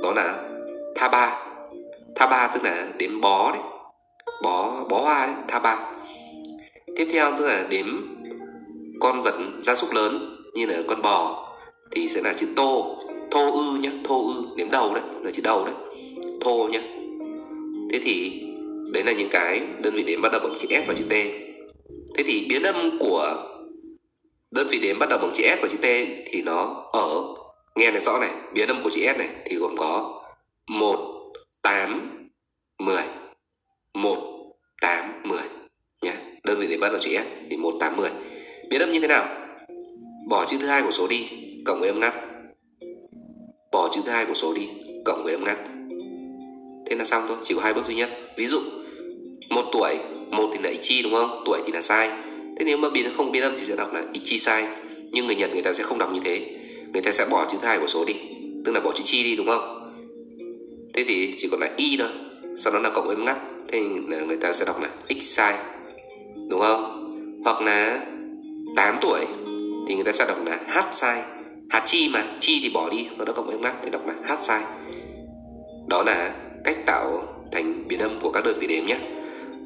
đó 0.03 0.13
là 0.15 0.49
tha 0.95 1.07
ba 1.07 1.48
tha 2.19 2.27
ba 2.27 2.47
tức 2.47 2.63
là 2.63 2.87
đếm 2.97 3.21
bó 3.21 3.51
đấy. 3.51 3.61
Bó 4.43 4.83
bó 4.89 5.01
hoa 5.01 5.25
đấy, 5.25 5.35
tha 5.47 5.59
ba. 5.59 5.91
Tiếp 6.95 7.07
theo 7.11 7.33
tức 7.37 7.45
là 7.45 7.67
đếm 7.69 7.85
con 8.99 9.21
vật 9.21 9.35
gia 9.59 9.75
súc 9.75 9.93
lớn 9.93 10.35
như 10.53 10.65
là 10.65 10.75
con 10.87 11.01
bò 11.01 11.47
thì 11.91 12.09
sẽ 12.09 12.21
là 12.21 12.33
chữ 12.33 12.47
tô. 12.55 12.95
Thô 13.31 13.51
ư 13.51 13.77
nhé 13.81 13.91
thô 14.03 14.27
ư 14.27 14.45
đếm 14.57 14.69
đầu 14.71 14.93
đấy, 14.93 15.03
là 15.23 15.31
chữ 15.31 15.41
đầu 15.43 15.65
đấy. 15.65 15.73
Thô 16.41 16.67
nhé 16.67 16.81
thế 17.91 17.99
thì 18.03 18.43
đấy 18.93 19.03
là 19.03 19.11
những 19.11 19.29
cái 19.31 19.61
đơn 19.81 19.93
vị 19.93 20.03
đếm 20.03 20.21
bắt 20.21 20.31
đầu 20.31 20.41
bằng 20.43 20.53
chữ 20.59 20.67
s 20.69 20.87
và 20.87 20.93
chữ 20.93 21.03
t. 21.09 21.13
Thế 22.17 22.23
thì 22.25 22.47
biến 22.49 22.63
âm 22.63 22.99
của 22.99 23.35
đơn 24.51 24.67
vị 24.69 24.79
đếm 24.79 24.99
bắt 24.99 25.09
đầu 25.09 25.19
bằng 25.19 25.31
chữ 25.33 25.43
s 25.43 25.61
và 25.61 25.67
chữ 25.67 25.77
t 25.77 25.87
thì 26.31 26.41
nó 26.41 26.89
ở, 26.91 27.23
nghe 27.75 27.91
này 27.91 27.99
rõ 27.99 28.19
này, 28.19 28.31
biến 28.53 28.67
âm 28.67 28.83
của 28.83 28.89
chữ 28.89 29.01
s 29.01 29.17
này 29.17 29.29
thì 29.45 29.55
gồm 29.55 29.75
có 29.77 30.21
một 30.67 31.18
8 31.61 32.29
10 32.79 33.03
1 33.93 34.17
8 34.81 35.23
10 35.23 35.39
nhé. 36.01 36.13
Đơn 36.43 36.59
vị 36.59 36.67
để 36.67 36.77
bắt 36.77 36.89
đầu 36.89 36.99
chữ 37.01 37.09
S 37.09 37.49
thì 37.49 37.57
1 37.57 37.73
8 37.79 37.97
10 37.97 38.09
biến 38.69 38.81
âm 38.81 38.91
như 38.91 38.99
thế 38.99 39.07
nào? 39.07 39.27
Bỏ 40.29 40.45
chữ 40.45 40.57
thứ 40.61 40.67
hai 40.67 40.81
của 40.81 40.91
số 40.91 41.07
đi, 41.07 41.29
cộng 41.65 41.79
với 41.79 41.89
âm 41.89 41.99
ngắt. 41.99 42.13
Bỏ 43.71 43.89
chữ 43.91 44.01
thứ 44.05 44.11
hai 44.11 44.25
của 44.25 44.33
số 44.33 44.53
đi, 44.53 44.67
cộng 45.05 45.23
với 45.23 45.33
âm 45.33 45.43
ngắt. 45.43 45.57
Thế 46.85 46.95
là 46.95 47.05
xong 47.05 47.23
thôi, 47.27 47.37
chỉ 47.43 47.55
có 47.55 47.61
hai 47.61 47.73
bước 47.73 47.85
duy 47.85 47.95
nhất. 47.95 48.09
Ví 48.37 48.45
dụ, 48.45 48.59
một 49.49 49.65
tuổi, 49.71 49.97
một 50.31 50.49
thì 50.53 50.59
là 50.63 50.71
chi 50.81 51.01
đúng 51.03 51.13
không? 51.13 51.43
Tuổi 51.45 51.59
thì 51.65 51.71
là 51.71 51.81
sai. 51.81 52.09
Thế 52.57 52.65
nếu 52.65 52.77
mà 52.77 52.89
biến, 52.89 53.09
không 53.17 53.31
biến 53.31 53.43
âm 53.43 53.53
thì 53.59 53.65
sẽ 53.65 53.75
đọc 53.75 53.93
là 53.93 54.03
ichisai 54.13 54.67
nhưng 55.11 55.27
người 55.27 55.35
nhật, 55.35 55.53
người 55.53 55.61
ta 55.61 55.73
sẽ 55.73 55.83
không 55.83 55.97
đọc 55.97 56.13
như 56.13 56.19
thế. 56.23 56.59
Người 56.93 57.01
ta 57.01 57.11
sẽ 57.11 57.25
bỏ 57.31 57.47
chữ 57.51 57.57
thứ 57.61 57.67
hai 57.67 57.79
của 57.79 57.87
số 57.87 58.05
đi, 58.05 58.15
tức 58.65 58.71
là 58.71 58.79
bỏ 58.79 58.91
chữ 58.95 59.01
chi 59.05 59.23
đi, 59.23 59.35
đúng 59.35 59.47
không? 59.47 59.78
Thế 60.99 61.05
thì 61.07 61.35
chỉ 61.37 61.47
còn 61.51 61.59
là 61.59 61.69
y 61.77 61.95
e 61.95 61.97
thôi. 61.99 62.09
Sau 62.57 62.73
đó 62.73 62.79
là 62.79 62.89
cộng 62.89 63.07
với 63.07 63.15
ngắt. 63.15 63.37
Thế 63.67 63.79
là 64.07 64.17
ờ, 64.17 64.25
người 64.25 64.37
ta 64.37 64.53
sẽ 64.53 64.65
đọc 64.65 64.81
là 64.81 64.89
x 65.09 65.23
sai 65.23 65.57
đúng 66.49 66.59
không? 66.59 66.81
Hoặc 67.43 67.61
là 67.61 68.05
8 68.75 68.97
tuổi 69.01 69.25
thì 69.87 69.95
người 69.95 70.03
ta 70.03 70.11
sẽ 70.11 70.25
đọc 70.27 70.37
là 70.45 70.59
h 70.67 70.77
sai 70.91 71.21
hạt 71.69 71.83
chi 71.85 72.09
mà. 72.13 72.23
Chi 72.39 72.59
thì 72.63 72.71
bỏ 72.73 72.89
đi. 72.89 73.07
Sau 73.17 73.25
đó 73.25 73.33
cộng 73.35 73.47
với 73.47 73.57
ngắt 73.57 73.75
thì 73.83 73.89
đọc 73.89 74.07
là 74.07 74.13
h 74.27 74.41
sai 74.41 74.61
đó 75.87 76.03
là 76.03 76.35
cách 76.63 76.85
tạo 76.85 77.23
thành 77.51 77.87
biến 77.87 77.99
âm 77.99 78.19
của 78.21 78.31
các 78.31 78.45
đơn 78.45 78.57
vị 78.59 78.67
đếm 78.67 78.85
nhé. 78.85 78.97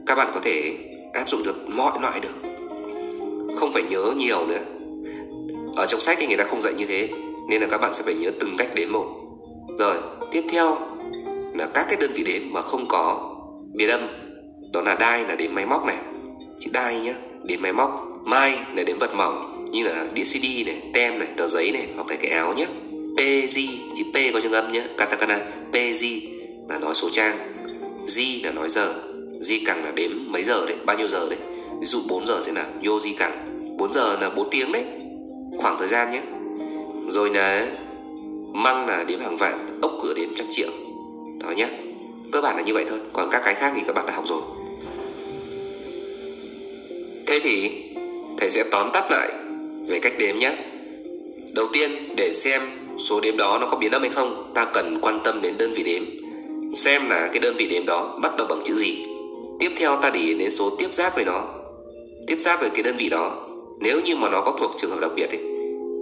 Các 0.06 0.16
bạn 0.16 0.32
có 0.34 0.40
thể 0.44 0.78
áp 1.14 1.30
dụng 1.30 1.44
được 1.44 1.70
mọi 1.70 2.02
loại 2.02 2.20
được. 2.20 2.50
Không 3.56 3.74
phải 3.74 3.84
nhớ 3.90 4.14
nhiều 4.18 4.48
nữa. 4.48 4.62
Ở 5.76 5.86
trong 5.86 6.02
sách 6.02 6.18
thì 6.20 6.28
người 6.28 6.38
ta 6.38 6.44
không 6.44 6.62
dạy 6.62 6.74
như 6.74 6.86
thế, 6.86 7.10
nên 7.50 7.62
là 7.62 7.68
các 7.68 7.78
bạn 7.78 7.94
sẽ 7.94 8.04
phải 8.06 8.14
nhớ 8.14 8.32
từng 8.40 8.56
cách 8.58 8.70
đếm 8.76 8.92
một. 8.92 9.08
Rồi, 9.80 9.96
tiếp 10.32 10.44
theo 10.50 10.93
là 11.54 11.68
các 11.74 11.86
cái 11.90 11.96
đơn 12.02 12.12
vị 12.14 12.24
đếm 12.24 12.42
mà 12.54 12.62
không 12.62 12.88
có 12.88 13.36
biệt 13.74 13.88
âm. 13.88 14.02
Đó 14.74 14.82
là 14.82 14.96
đai 14.96 15.26
là 15.26 15.36
đếm 15.36 15.56
máy 15.56 15.66
móc 15.66 15.86
này, 15.86 15.98
chữ 16.60 16.70
đai 16.74 17.00
nhá 17.00 17.14
đếm 17.44 17.62
máy 17.62 17.74
móc. 17.74 18.08
Mai 18.26 18.60
là 18.76 18.84
đếm 18.84 19.00
vật 19.00 19.16
mỏng, 19.16 19.68
như 19.72 19.84
là 19.84 20.08
đĩa 20.14 20.24
cd 20.24 20.46
này, 20.66 20.82
tem 20.94 21.20
này, 21.20 21.28
tờ 21.38 21.48
giấy 21.48 21.72
này, 21.72 21.88
hoặc 21.96 22.08
là 22.08 22.16
cái 22.16 22.32
áo 22.32 22.54
nhé 22.54 22.66
pg 23.18 23.60
chữ 23.98 24.04
p 24.14 24.34
có 24.34 24.40
những 24.40 24.52
âm 24.52 24.72
nhé 24.72 24.84
katakana 24.98 25.40
pg 25.72 26.06
là 26.70 26.80
nói 26.80 26.96
số 26.96 27.10
trang. 27.12 27.38
G 28.16 28.20
là 28.44 28.52
nói 28.52 28.70
giờ. 28.70 28.94
Di 29.40 29.66
càng 29.66 29.86
là 29.86 29.92
đếm 29.92 30.12
mấy 30.28 30.44
giờ 30.44 30.66
đấy, 30.66 30.78
bao 30.86 30.98
nhiêu 30.98 31.08
giờ 31.08 31.30
đấy. 31.30 31.40
Ví 31.80 31.86
dụ 31.86 32.02
4 32.10 32.26
giờ 32.26 32.40
sẽ 32.42 32.52
là 32.52 32.66
yo 32.86 33.00
di 33.00 33.14
càng. 33.20 33.50
4 33.78 33.94
giờ 33.94 34.18
là 34.22 34.30
4 34.30 34.48
tiếng 34.52 34.72
đấy, 34.72 34.84
khoảng 35.58 35.76
thời 35.80 35.88
gian 35.88 36.12
nhé 36.12 36.22
rồi 37.10 37.30
là 37.30 37.68
măng 38.54 38.88
là 38.88 39.06
đếm 39.08 39.20
hàng 39.20 39.36
vạn, 39.36 39.80
ốc 39.82 39.92
cửa 40.04 40.14
đếm 40.16 40.30
trăm 40.36 40.48
triệu 40.52 40.70
đó 41.44 41.52
nhé. 41.52 41.68
Cơ 42.32 42.42
bản 42.42 42.56
là 42.56 42.62
như 42.62 42.74
vậy 42.74 42.86
thôi. 42.90 43.00
Còn 43.14 43.30
các 43.32 43.42
cái 43.46 43.54
khác 43.54 43.74
thì 43.76 43.82
các 43.88 43.96
bạn 43.96 44.06
đã 44.06 44.14
học 44.14 44.24
rồi. 44.28 44.42
Thế 47.28 47.40
thì 47.44 47.72
thầy 48.38 48.50
sẽ 48.50 48.64
tóm 48.72 48.90
tắt 48.94 49.12
lại 49.12 49.30
về 49.88 50.00
cách 50.00 50.14
đếm 50.20 50.40
nhé. 50.40 50.56
Đầu 51.54 51.68
tiên 51.74 51.92
để 52.18 52.34
xem 52.34 52.62
số 53.00 53.22
đếm 53.22 53.38
đó 53.38 53.58
nó 53.62 53.68
có 53.68 53.78
biến 53.78 53.92
âm 53.92 54.02
hay 54.02 54.12
không 54.12 54.52
ta 54.56 54.66
cần 54.66 55.00
quan 55.02 55.20
tâm 55.24 55.42
đến 55.42 55.54
đơn 55.58 55.74
vị 55.74 55.84
đếm. 55.84 56.04
Xem 56.76 57.10
là 57.10 57.30
cái 57.34 57.40
đơn 57.40 57.56
vị 57.58 57.68
đếm 57.68 57.86
đó 57.86 58.20
bắt 58.22 58.38
đầu 58.38 58.48
bằng 58.48 58.62
chữ 58.66 58.76
gì. 58.76 59.06
Tiếp 59.60 59.72
theo 59.78 59.98
ta 60.02 60.10
để 60.10 60.20
ý 60.20 60.34
đến 60.34 60.52
số 60.52 60.70
tiếp 60.80 60.94
giáp 60.94 61.16
với 61.16 61.26
nó. 61.26 61.48
Tiếp 62.28 62.38
giáp 62.40 62.60
với 62.60 62.70
cái 62.70 62.84
đơn 62.84 62.96
vị 62.98 63.10
đó 63.10 63.48
nếu 63.80 64.02
như 64.02 64.16
mà 64.16 64.30
nó 64.30 64.42
có 64.42 64.58
thuộc 64.60 64.72
trường 64.78 64.92
hợp 64.92 65.00
đặc 65.00 65.12
biệt 65.16 65.30
ấy, 65.30 65.40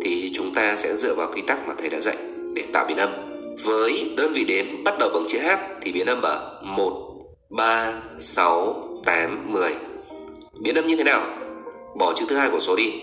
thì 0.03 0.31
chúng 0.33 0.53
ta 0.53 0.75
sẽ 0.75 0.95
dựa 0.95 1.13
vào 1.13 1.31
quy 1.36 1.41
tắc 1.41 1.67
mà 1.67 1.74
thầy 1.77 1.89
đã 1.89 2.00
dạy 2.00 2.17
để 2.53 2.63
tạo 2.74 2.86
biến 2.88 2.98
âm 2.98 3.30
với 3.58 4.13
đơn 4.17 4.34
vị 4.34 4.43
đếm 4.43 4.84
bắt 4.84 5.00
đầu 5.00 5.10
bằng 5.13 5.24
chữ 5.27 5.39
H 5.39 5.50
thì 5.81 5.91
biến 5.91 6.08
âm 6.08 6.22
ở 6.22 6.62
1, 6.63 7.12
3, 7.50 7.93
6, 8.20 8.88
8, 9.05 9.53
10 9.53 9.72
Biến 10.60 10.75
âm 10.75 10.88
như 10.88 10.96
thế 10.96 11.03
nào? 11.03 11.25
Bỏ 11.98 12.13
chữ 12.13 12.25
thứ 12.29 12.36
hai 12.36 12.50
của 12.50 12.60
số 12.60 12.75
đi. 12.75 12.93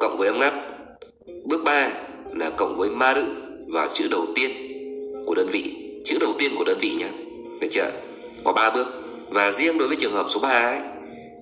Cộng 0.00 0.18
với 0.18 0.28
âm 0.28 0.40
ngắt 0.40 0.54
Bước 1.44 1.64
3 1.64 1.90
là 2.34 2.50
cộng 2.50 2.76
với 2.76 2.90
ma 2.90 3.14
rự 3.14 3.24
vào 3.68 3.88
chữ 3.94 4.08
đầu 4.10 4.26
tiên 4.34 4.50
của 5.26 5.34
đơn 5.34 5.48
vị. 5.52 5.76
Chữ 6.04 6.18
đầu 6.20 6.32
tiên 6.38 6.50
của 6.58 6.64
đơn 6.64 6.78
vị 6.80 6.90
nhé. 6.98 7.08
Được 7.60 7.68
chưa? 7.70 7.90
Có 8.44 8.52
3 8.52 8.70
bước. 8.70 8.86
Và 9.30 9.52
riêng 9.52 9.78
đối 9.78 9.88
với 9.88 9.96
trường 9.96 10.12
hợp 10.12 10.26
số 10.28 10.40
3 10.40 10.48
ấy 10.48 10.80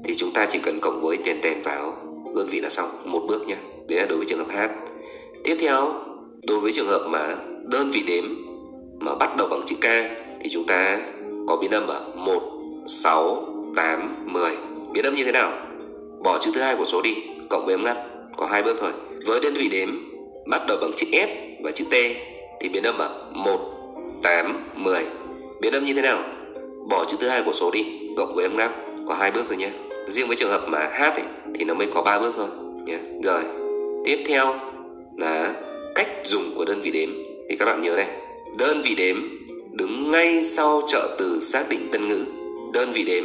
Thì 0.04 0.14
chúng 0.14 0.32
ta 0.32 0.46
chỉ 0.46 0.58
cần 0.62 0.80
cộng 0.80 1.00
với 1.00 1.16
tiền 1.16 1.40
tiền 1.42 1.62
vào 1.62 1.96
đơn 2.36 2.48
vị 2.50 2.60
là 2.60 2.68
xong. 2.68 2.88
Một 3.04 3.22
bước 3.28 3.46
nhé. 3.46 3.56
Đấy 3.88 4.00
là 4.00 4.06
đối 4.06 4.18
với 4.18 4.26
trường 4.26 4.38
hợp 4.38 4.54
H. 4.54 4.72
Tiếp 5.44 5.56
theo 5.60 5.92
Đối 6.42 6.60
với 6.60 6.72
trường 6.72 6.86
hợp 6.86 7.06
mà 7.08 7.36
đơn 7.70 7.90
vị 7.90 8.02
đếm 8.06 8.24
mà 8.98 9.14
bắt 9.14 9.36
đầu 9.36 9.48
bằng 9.48 9.62
chữ 9.66 9.76
K 9.76 9.86
thì 10.40 10.50
chúng 10.52 10.66
ta 10.66 10.98
có 11.48 11.56
biến 11.56 11.70
âm 11.70 11.86
ở 11.86 12.12
1, 12.14 12.42
6, 12.86 13.44
8, 13.76 14.32
10. 14.32 14.56
Biến 14.92 15.04
âm 15.04 15.14
như 15.14 15.24
thế 15.24 15.32
nào? 15.32 15.52
Bỏ 16.24 16.38
chữ 16.38 16.50
thứ 16.54 16.60
hai 16.60 16.76
của 16.76 16.84
số 16.84 17.02
đi, 17.02 17.14
cộng 17.48 17.66
với 17.66 17.74
âm 17.74 17.84
ngắt, 17.84 17.96
có 18.36 18.46
hai 18.46 18.62
bước 18.62 18.76
thôi. 18.80 18.90
Với 19.26 19.40
đơn 19.40 19.54
vị 19.54 19.68
đếm 19.68 19.88
bắt 20.46 20.62
đầu 20.68 20.76
bằng 20.80 20.90
chữ 20.96 21.06
S 21.12 21.28
và 21.64 21.70
chữ 21.70 21.84
T 21.90 21.94
thì 22.60 22.68
biến 22.68 22.82
âm 22.82 22.98
ở 22.98 23.30
1, 23.32 23.58
8, 24.22 24.64
10. 24.74 25.06
Biến 25.60 25.72
âm 25.72 25.84
như 25.84 25.94
thế 25.94 26.02
nào? 26.02 26.18
Bỏ 26.88 27.04
chữ 27.04 27.16
thứ 27.20 27.28
hai 27.28 27.42
của 27.42 27.52
số 27.52 27.70
đi, 27.70 28.00
cộng 28.16 28.34
với 28.34 28.44
âm 28.44 28.56
ngắt, 28.56 28.70
có 29.08 29.14
hai 29.14 29.30
bước 29.30 29.44
thôi 29.48 29.56
nhé. 29.56 29.70
Riêng 30.08 30.26
với 30.26 30.36
trường 30.36 30.50
hợp 30.50 30.68
mà 30.68 30.90
H 30.92 31.02
ấy, 31.02 31.22
thì 31.54 31.64
nó 31.64 31.74
mới 31.74 31.86
có 31.94 32.02
ba 32.02 32.18
bước 32.18 32.34
thôi 32.36 32.46
nhé. 32.84 32.98
Rồi, 33.22 33.42
tiếp 34.04 34.24
theo 34.26 34.54
là 35.16 35.54
cách 35.94 36.08
dùng 36.24 36.54
của 36.56 36.64
đơn 36.64 36.80
vị 36.80 36.90
đếm 36.90 37.29
thì 37.50 37.56
các 37.56 37.64
bạn 37.64 37.82
nhớ 37.82 37.96
này 37.96 38.08
đơn 38.58 38.82
vị 38.84 38.94
đếm 38.94 39.16
đứng 39.72 40.10
ngay 40.10 40.44
sau 40.44 40.82
trợ 40.88 41.16
từ 41.18 41.38
xác 41.40 41.64
định 41.70 41.88
tân 41.92 42.08
ngữ. 42.08 42.24
Đơn 42.72 42.92
vị 42.92 43.04
đếm 43.04 43.24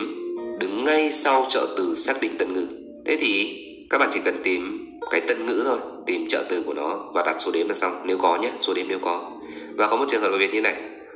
đứng 0.60 0.86
ngay 0.86 1.12
sau 1.12 1.46
trợ 1.50 1.68
từ 1.78 1.96
xác 1.96 2.22
định 2.22 2.32
tân 2.40 2.54
ngữ. 2.54 2.66
Thế 3.06 3.18
thì 3.22 3.62
các 3.90 3.98
bạn 3.98 4.10
chỉ 4.14 4.20
cần 4.26 4.36
tìm 4.44 4.88
cái 5.12 5.22
tân 5.22 5.46
ngữ 5.46 5.64
thôi 5.66 5.78
tìm 6.06 6.28
trợ 6.28 6.44
từ 6.50 6.64
của 6.64 6.74
nó 6.74 7.12
và 7.14 7.24
đặt 7.26 7.36
số 7.40 7.52
đếm 7.52 7.70
là 7.70 7.76
xong 7.76 8.02
nếu 8.06 8.18
có 8.18 8.38
nhé 8.38 8.52
số 8.60 8.74
đếm 8.74 8.86
nếu 8.90 9.00
có. 9.02 9.32
Và 9.78 9.88
có 9.88 9.98
một 9.98 10.06
trường 10.10 10.22
hợp 10.22 10.30
đặc 10.30 10.40
biệt 10.40 10.54
như 10.54 10.62
này 10.62 10.76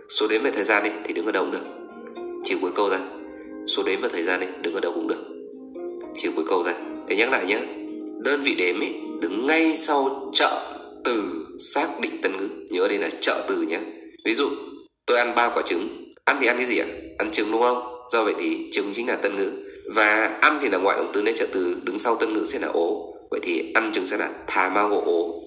số 0.10 0.28
đếm 0.28 0.44
về 0.44 0.52
thời 0.52 0.64
gian 0.64 0.84
ấy, 0.84 0.92
thì 1.04 1.14
đứng 1.14 1.26
ở 1.26 1.32
đâu 1.32 1.44
cũng 1.44 1.52
được. 1.52 1.66
Chỉ 2.44 2.56
cuối 2.62 2.72
câu 2.76 2.90
ra 2.90 3.00
số 3.68 3.84
đếm 3.84 4.02
về 4.02 4.10
thời 4.10 4.24
gian 4.24 4.40
ấy, 4.40 4.50
đứng 4.62 4.74
ở 4.74 4.80
đâu 4.80 4.92
cũng 4.96 5.08
được. 5.08 5.26
Chỉ 6.18 6.30
cuối 6.36 6.46
câu 6.48 6.64
ra 6.64 6.74
thế 7.10 7.16
nhắc 7.16 7.30
lại 7.30 7.46
nhé 7.46 7.60
đơn 8.24 8.42
vị 8.42 8.56
đếm 8.56 8.80
ấy, 8.80 8.94
đứng 9.22 9.48
ngay 9.48 9.76
sau 9.76 10.30
trợ 10.34 10.76
từ 11.04 11.46
xác 11.74 12.00
định 12.02 12.22
tân 12.22 12.38
ngữ. 12.38 12.50
Nhớ 12.70 12.88
đây 12.88 12.98
là 12.98 13.10
trợ 13.22 13.46
từ 13.48 13.62
nhé. 13.62 13.80
Ví 14.26 14.34
dụ, 14.34 14.50
tôi 15.06 15.18
ăn 15.18 15.36
ba 15.36 15.50
quả 15.56 15.62
trứng. 15.66 16.14
Ăn 16.26 16.38
thì 16.42 16.48
ăn 16.48 16.58
cái 16.58 16.66
gì 16.66 16.78
ạ? 16.78 16.88
Ăn 17.18 17.32
trứng 17.32 17.52
đúng 17.52 17.62
không? 17.62 18.08
Do 18.12 18.24
vậy 18.24 18.34
thì 18.40 18.70
trứng 18.72 18.94
chính 18.94 19.08
là 19.08 19.16
tân 19.16 19.36
ngữ. 19.36 19.52
Và 19.96 20.38
ăn 20.42 20.60
thì 20.62 20.70
là 20.70 20.78
ngoại 20.78 20.98
động 20.98 21.12
từ 21.14 21.22
nên 21.22 21.36
trợ 21.36 21.48
từ, 21.54 21.76
đứng 21.84 22.00
sau 22.00 22.16
tân 22.16 22.34
ngữ 22.34 22.46
sẽ 22.46 22.60
là 22.60 22.68
ố. 22.68 23.14
Vậy 23.32 23.40
thì 23.44 23.72
ăn 23.74 23.92
trứng 23.94 24.08
sẽ 24.08 24.18
là 24.18 24.30
thà 24.48 24.70
ma 24.70 24.84
ngộ 24.84 25.02
ố. 25.06 25.42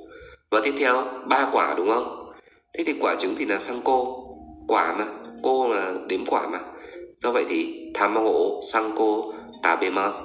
Và 0.51 0.61
tiếp 0.65 0.75
theo, 0.79 1.05
ba 1.29 1.49
quả 1.53 1.75
đúng 1.77 1.91
không? 1.91 2.33
Thế 2.79 2.85
thì 2.85 2.95
quả 3.01 3.17
trứng 3.19 3.35
thì 3.39 3.45
là 3.45 3.59
sang 3.59 3.81
cô. 3.85 4.25
Quả 4.69 4.95
mà. 4.99 5.07
Cô 5.43 5.75
là 5.75 5.95
đếm 6.09 6.27
quả 6.27 6.49
mà. 6.49 6.59
Do 7.23 7.31
vậy 7.31 7.45
thì 7.49 7.91
thà 7.95 8.09
ma 8.09 8.21
gỗ 8.21 8.61
sang 8.73 8.91
cô 8.97 9.35
tabemas 9.63 10.25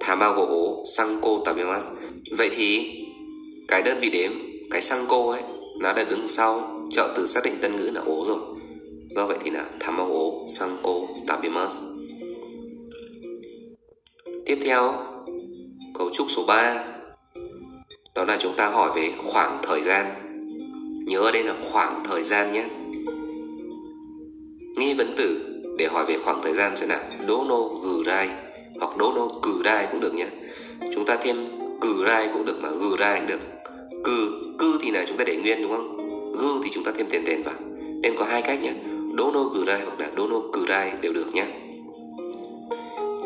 thà 0.00 0.14
ma 0.14 0.32
gỗ 0.32 0.84
sang 0.96 1.18
cô 1.22 1.42
tabemas 1.44 1.86
vậy 2.36 2.50
thì 2.56 2.90
cái 3.68 3.82
đơn 3.82 3.98
vị 4.00 4.10
đếm 4.10 4.32
cái 4.70 4.82
sang 4.82 5.04
cô 5.08 5.30
ấy, 5.30 5.42
nó 5.80 5.92
đã 5.92 6.04
đứng 6.04 6.28
sau 6.28 6.80
trợ 6.90 7.12
từ 7.16 7.26
xác 7.26 7.40
định 7.44 7.54
tân 7.62 7.76
ngữ 7.76 7.90
là 7.90 8.00
ố 8.00 8.24
rồi. 8.28 8.38
Do 9.16 9.26
vậy 9.26 9.38
thì 9.44 9.50
là 9.50 9.66
tham 9.80 9.98
ố 9.98 10.46
sang 10.48 10.76
cô 10.82 11.08
tabimas 11.26 11.80
tiếp 14.46 14.58
theo, 14.64 14.94
cấu 15.94 16.10
trúc 16.12 16.26
số 16.30 16.44
3 16.46 16.84
đó 18.14 18.24
là 18.24 18.36
chúng 18.40 18.56
ta 18.56 18.68
hỏi 18.68 18.92
về 18.96 19.12
khoảng 19.24 19.58
thời 19.62 19.82
gian. 19.82 20.14
Nhớ 21.06 21.20
ở 21.20 21.30
đây 21.30 21.44
là 21.44 21.54
khoảng 21.72 22.04
thời 22.04 22.22
gian 22.22 22.52
nhé. 22.52 22.64
Nghi 24.76 24.94
vấn 24.94 25.14
tử, 25.16 25.60
để 25.78 25.86
hỏi 25.86 26.04
về 26.08 26.18
khoảng 26.24 26.42
thời 26.42 26.54
gian 26.54 26.76
sẽ 26.76 26.86
là 26.86 27.10
dono 27.28 27.44
nô 27.44 27.80
gừ 27.82 28.02
rai, 28.06 28.28
hoặc 28.80 28.90
dono 28.98 29.14
nô 29.14 29.40
rai 29.64 29.88
cũng 29.92 30.00
được 30.00 30.14
nhé. 30.14 30.26
Chúng 30.94 31.04
ta 31.06 31.16
thêm 31.22 31.36
cừ 31.80 32.04
rai 32.06 32.28
cũng 32.32 32.44
được 32.44 32.56
mà 32.60 32.70
gừ 32.70 32.96
rai 32.98 33.18
cũng 33.18 33.28
được 33.28 33.40
cư 34.04 34.40
cư 34.58 34.78
thì 34.82 34.90
là 34.90 35.04
chúng 35.08 35.16
ta 35.16 35.24
để 35.24 35.36
nguyên, 35.36 35.62
đúng 35.62 35.72
không? 35.72 35.96
Gư 36.38 36.60
thì 36.64 36.70
chúng 36.72 36.84
ta 36.84 36.92
thêm 36.96 37.06
tiền 37.10 37.22
tiền 37.26 37.42
vào. 37.42 37.54
Nên 38.02 38.16
có 38.18 38.24
hai 38.24 38.42
cách 38.42 38.60
nhé 38.62 38.72
đố 39.14 39.30
nô 39.32 39.50
cử 39.54 39.64
rai 39.66 39.80
hoặc 39.84 40.00
là 40.00 40.10
đố 40.14 40.26
nô 40.28 40.42
cử 40.52 40.64
rai 40.68 40.92
đều 41.00 41.12
được 41.12 41.26
nhé. 41.32 41.44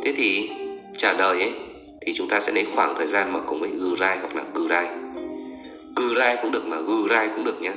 Thế 0.02 0.12
thì 0.16 0.50
trả 0.96 1.12
lời 1.12 1.40
ấy, 1.40 1.52
thì 2.00 2.12
chúng 2.12 2.28
ta 2.28 2.40
sẽ 2.40 2.52
lấy 2.52 2.66
khoảng 2.74 2.94
thời 2.98 3.06
gian 3.06 3.32
mà 3.32 3.40
cùng 3.46 3.60
với 3.60 3.70
gư 3.70 3.96
rai 3.96 4.18
hoặc 4.18 4.36
là 4.36 4.44
cử 4.54 4.66
rai. 4.68 4.88
Cử 5.96 6.14
rai 6.18 6.36
cũng 6.42 6.52
được 6.52 6.66
mà 6.66 6.80
gư 6.80 7.08
rai 7.10 7.28
cũng 7.36 7.44
được 7.44 7.62
nhé. 7.62 7.72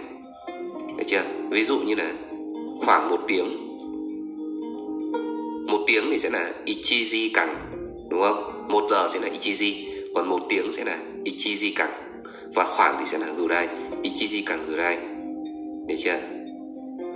Được 0.97 1.03
chưa? 1.07 1.23
Ví 1.49 1.63
dụ 1.63 1.79
như 1.79 1.95
là 1.95 2.13
khoảng 2.85 3.09
một 3.09 3.19
tiếng. 3.27 3.67
Một 5.67 5.83
tiếng 5.87 6.03
thì 6.11 6.19
sẽ 6.19 6.29
là 6.29 6.51
ichiji 6.65 7.29
cẳng 7.33 7.55
đúng 8.09 8.21
không? 8.21 8.67
Một 8.67 8.87
giờ 8.89 9.07
sẽ 9.09 9.19
là 9.19 9.27
ichiji 9.27 9.85
còn 10.15 10.29
một 10.29 10.39
tiếng 10.49 10.71
sẽ 10.71 10.83
là 10.83 10.99
ichiji 11.25 11.71
cẳng 11.75 12.10
và 12.55 12.63
khoảng 12.63 12.95
thì 12.99 13.05
sẽ 13.05 13.17
là 13.17 13.27
gurai 13.37 13.67
ichiji 14.03 14.43
càng 14.45 14.65
gurai 14.67 14.97
được 15.87 15.95
chưa? 15.99 16.19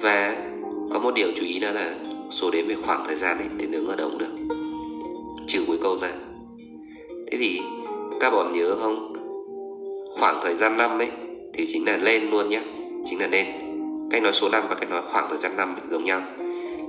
Và 0.01 0.35
có 0.93 0.99
một 0.99 1.11
điều 1.15 1.27
chú 1.35 1.45
ý 1.45 1.59
đó 1.59 1.71
là 1.71 1.95
số 2.31 2.51
đếm 2.51 2.67
về 2.67 2.75
khoảng 2.85 3.03
thời 3.07 3.15
gian 3.15 3.37
ấy, 3.37 3.47
thì 3.59 3.67
đứng 3.67 3.85
ở 3.85 3.95
đâu 3.95 4.09
cũng 4.09 4.17
được. 4.17 4.55
Trừ 5.47 5.63
cuối 5.67 5.77
câu 5.81 5.97
ra. 5.97 6.11
Thế 7.31 7.37
thì 7.37 7.61
các 8.19 8.29
bạn 8.29 8.51
nhớ 8.51 8.75
không? 8.81 9.13
Khoảng 10.19 10.39
thời 10.43 10.55
gian 10.55 10.77
năm 10.77 10.99
ấy, 10.99 11.11
thì 11.53 11.65
chính 11.67 11.85
là 11.85 11.97
lên 11.97 12.29
luôn 12.31 12.49
nhé 12.49 12.61
chính 13.05 13.19
là 13.19 13.27
lên. 13.27 13.45
Cách 14.11 14.23
nói 14.23 14.33
số 14.33 14.49
năm 14.49 14.63
và 14.69 14.75
cách 14.75 14.89
nói 14.89 15.01
khoảng 15.11 15.27
thời 15.29 15.39
gian 15.39 15.57
năm 15.57 15.75
giống 15.89 16.03
nhau. 16.03 16.21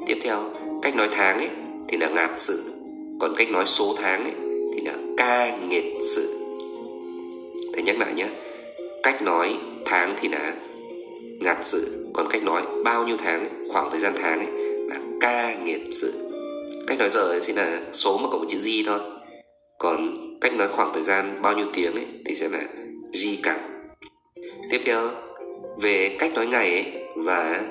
Tiếp 0.07 0.19
theo, 0.23 0.39
cách 0.83 0.97
nói 0.97 1.09
tháng 1.13 1.39
ấy, 1.39 1.49
thì 1.89 1.99
là 1.99 2.09
ngạt 2.09 2.31
sự. 2.37 2.73
Còn 3.21 3.35
cách 3.37 3.51
nói 3.51 3.67
số 3.67 3.95
tháng 3.97 4.25
ấy, 4.25 4.35
thì 4.75 4.81
là 4.81 4.95
ca 5.17 5.57
nghiệt 5.57 5.85
sự 6.15 6.36
thầy 7.77 7.85
nhắc 7.85 7.99
lại 7.99 8.15
nhé. 8.15 8.29
Cách 9.03 9.23
nói 9.23 9.57
tháng 9.85 10.13
thì 10.21 10.29
là 10.29 10.53
ngạt 11.41 11.57
sự. 11.63 12.07
Còn 12.15 12.27
cách 12.31 12.43
nói 12.43 12.63
bao 12.85 13.07
nhiêu 13.07 13.17
tháng 13.17 13.41
ấy, 13.41 13.51
khoảng 13.69 13.91
thời 13.91 14.01
gian 14.01 14.13
tháng 14.23 14.39
ấy 14.39 14.49
là 14.89 14.97
ca 15.21 15.55
nghiệt 15.55 15.81
sự. 15.93 16.31
Cách 16.87 16.99
nói 16.99 17.09
giờ 17.09 17.21
ấy 17.21 17.41
sẽ 17.41 17.53
là 17.53 17.81
số 17.93 18.19
mà 18.19 18.29
cộng 18.31 18.41
một 18.41 18.47
chữ 18.49 18.59
di 18.59 18.85
thôi. 18.87 19.01
Còn 19.79 20.17
cách 20.41 20.55
nói 20.55 20.69
khoảng 20.69 20.91
thời 20.95 21.03
gian 21.03 21.43
bao 21.43 21.57
nhiêu 21.57 21.67
tiếng 21.75 21.95
ấy 21.95 22.07
thì 22.27 22.35
sẽ 22.35 22.49
là 22.49 22.61
di 23.13 23.39
cả 23.43 23.59
tiếp 24.71 24.81
theo 24.85 25.11
về 25.81 26.17
cách 26.19 26.33
nói 26.35 26.47
ngày 26.47 26.71
ấy 26.71 26.85
và 27.17 27.63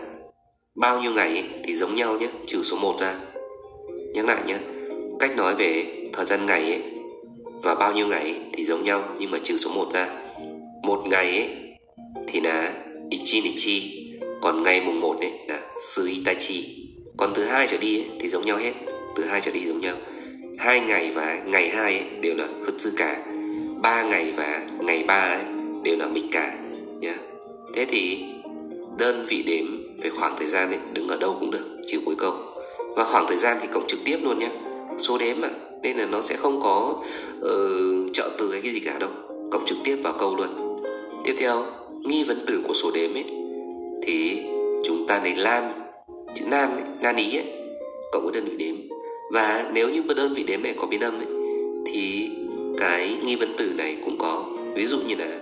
bao 0.76 1.02
nhiêu 1.02 1.12
ngày 1.12 1.30
ấy, 1.30 1.50
thì 1.64 1.76
giống 1.76 1.96
nhau 1.96 2.18
nhé 2.18 2.28
trừ 2.48 2.64
số 2.64 2.78
1 2.78 2.96
ra. 3.00 3.16
Nhắc 4.14 4.26
lại 4.26 4.44
nhé 4.48 4.58
cách 5.20 5.38
nói 5.38 5.56
về 5.56 5.86
thời 6.14 6.26
gian 6.26 6.46
ngày 6.46 6.62
ấy 6.62 6.95
và 7.64 7.76
bao 7.76 7.94
nhiêu 7.94 8.08
ngày 8.08 8.36
thì 8.54 8.66
giống 8.66 8.84
nhau 8.84 9.04
nhưng 9.20 9.32
mà 9.32 9.38
trừ 9.44 9.58
số 9.58 9.70
1 9.70 9.94
ra. 9.94 10.08
Một 10.84 11.02
ngày 11.06 11.26
ấy 11.26 11.50
thì 12.28 12.42
là 12.42 12.74
ichi 13.10 13.42
nichi 13.42 14.08
còn 14.42 14.64
ngày 14.64 14.82
mùng 14.86 15.02
1 15.02 15.18
ấy 15.20 15.32
là 15.48 15.60
suitachi 15.96 16.86
còn 17.18 17.34
từ 17.36 17.44
hai 17.44 17.68
trở 17.68 17.78
đi 17.78 17.98
ấy, 17.98 18.06
thì 18.20 18.30
giống 18.30 18.46
nhau 18.46 18.58
hết. 18.58 18.74
Từ 19.16 19.26
hai 19.26 19.42
trở 19.42 19.52
đi 19.52 19.66
giống 19.66 19.82
nhau. 19.82 19.96
Hai 20.58 20.80
ngày 20.80 21.12
và 21.12 21.42
ngày 21.46 21.70
hai 21.70 22.00
ấy, 22.00 22.10
đều 22.22 22.36
là 22.36 22.48
cả 22.98 23.26
ba 23.82 24.04
ngày 24.04 24.34
và 24.38 24.62
ngày 24.80 25.04
ba 25.04 25.20
ấy, 25.20 25.44
đều 25.84 25.98
là 25.98 26.08
cả 26.32 26.58
nhá. 27.00 27.16
Thế 27.74 27.86
thì 27.86 28.26
đơn 28.98 29.26
vị 29.30 29.44
đếm 29.48 29.66
về 30.04 30.10
khoảng 30.10 30.36
thời 30.38 30.48
gian 30.48 30.70
ấy 30.70 30.80
đứng 30.94 31.08
ở 31.08 31.18
đâu 31.18 31.38
cũng 31.40 31.52
được 31.52 31.82
trừ 31.88 32.00
cuối 32.06 32.16
câu. 32.18 32.34
Và 32.96 33.04
khoảng 33.04 33.26
thời 33.28 33.38
gian 33.38 33.58
thì 33.62 33.68
cộng 33.74 33.88
trực 33.88 34.00
tiếp 34.06 34.18
luôn 34.24 34.40
nhé 34.40 34.50
số 34.98 35.18
đếm 35.18 35.42
mà 35.42 35.50
nên 35.86 35.98
là 35.98 36.06
nó 36.06 36.22
sẽ 36.22 36.36
không 36.36 36.60
có 36.62 36.96
uh, 37.40 38.14
trợ 38.14 38.30
từ 38.38 38.52
hay 38.52 38.62
cái 38.62 38.74
gì 38.74 38.80
cả 38.80 39.00
đâu. 39.00 39.10
Cộng 39.52 39.66
trực 39.66 39.78
tiếp 39.84 39.98
vào 40.04 40.14
câu 40.20 40.36
luôn. 40.36 40.82
Tiếp 41.26 41.36
theo 41.38 41.66
nghi 42.06 42.24
vấn 42.24 42.38
từ 42.48 42.62
của 42.68 42.74
số 42.74 42.92
đếm 42.94 43.14
ấy 43.14 43.26
thì 44.04 44.42
chúng 44.86 45.08
ta 45.08 45.22
lấy 45.24 45.36
lan 45.36 45.72
chữ 46.36 46.46
nan 46.48 46.74
ấy, 46.74 46.84
nan 47.02 47.16
ý 47.16 47.38
ấy 47.38 47.46
cộng 48.12 48.24
với 48.24 48.34
đơn 48.34 48.46
vị 48.46 48.66
đếm. 48.66 48.76
Và 49.32 49.72
nếu 49.74 49.90
như 49.90 50.04
đơn 50.16 50.34
vị 50.34 50.44
đếm 50.44 50.64
này 50.64 50.74
có 50.78 50.88
biến 50.88 51.02
âm 51.02 51.14
ấy, 51.14 51.28
thì 51.86 52.30
cái 52.78 53.18
nghi 53.24 53.36
vấn 53.36 53.56
từ 53.58 53.72
này 53.78 53.98
cũng 54.06 54.18
có. 54.18 54.46
Ví 54.76 54.86
dụ 54.86 54.98
như 55.08 55.16
là 55.16 55.40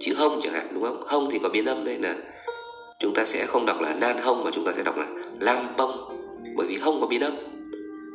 chữ 0.00 0.14
hông 0.16 0.40
chẳng 0.42 0.52
hạn 0.52 0.66
đúng 0.74 0.82
không? 0.82 1.02
Hông 1.06 1.28
thì 1.30 1.38
có 1.42 1.48
biến 1.48 1.64
âm 1.64 1.84
đây 1.84 1.98
là 1.98 2.16
chúng 2.98 3.14
ta 3.14 3.24
sẽ 3.24 3.46
không 3.46 3.66
đọc 3.66 3.80
là 3.80 3.94
nan 3.94 4.16
hông 4.22 4.44
mà 4.44 4.50
chúng 4.54 4.64
ta 4.64 4.72
sẽ 4.76 4.82
đọc 4.82 4.98
là 4.98 5.06
lam 5.40 5.76
bông 5.76 5.90
bởi 6.56 6.66
vì 6.66 6.76
hông 6.76 7.00
có 7.00 7.06
biến 7.06 7.20
âm 7.20 7.32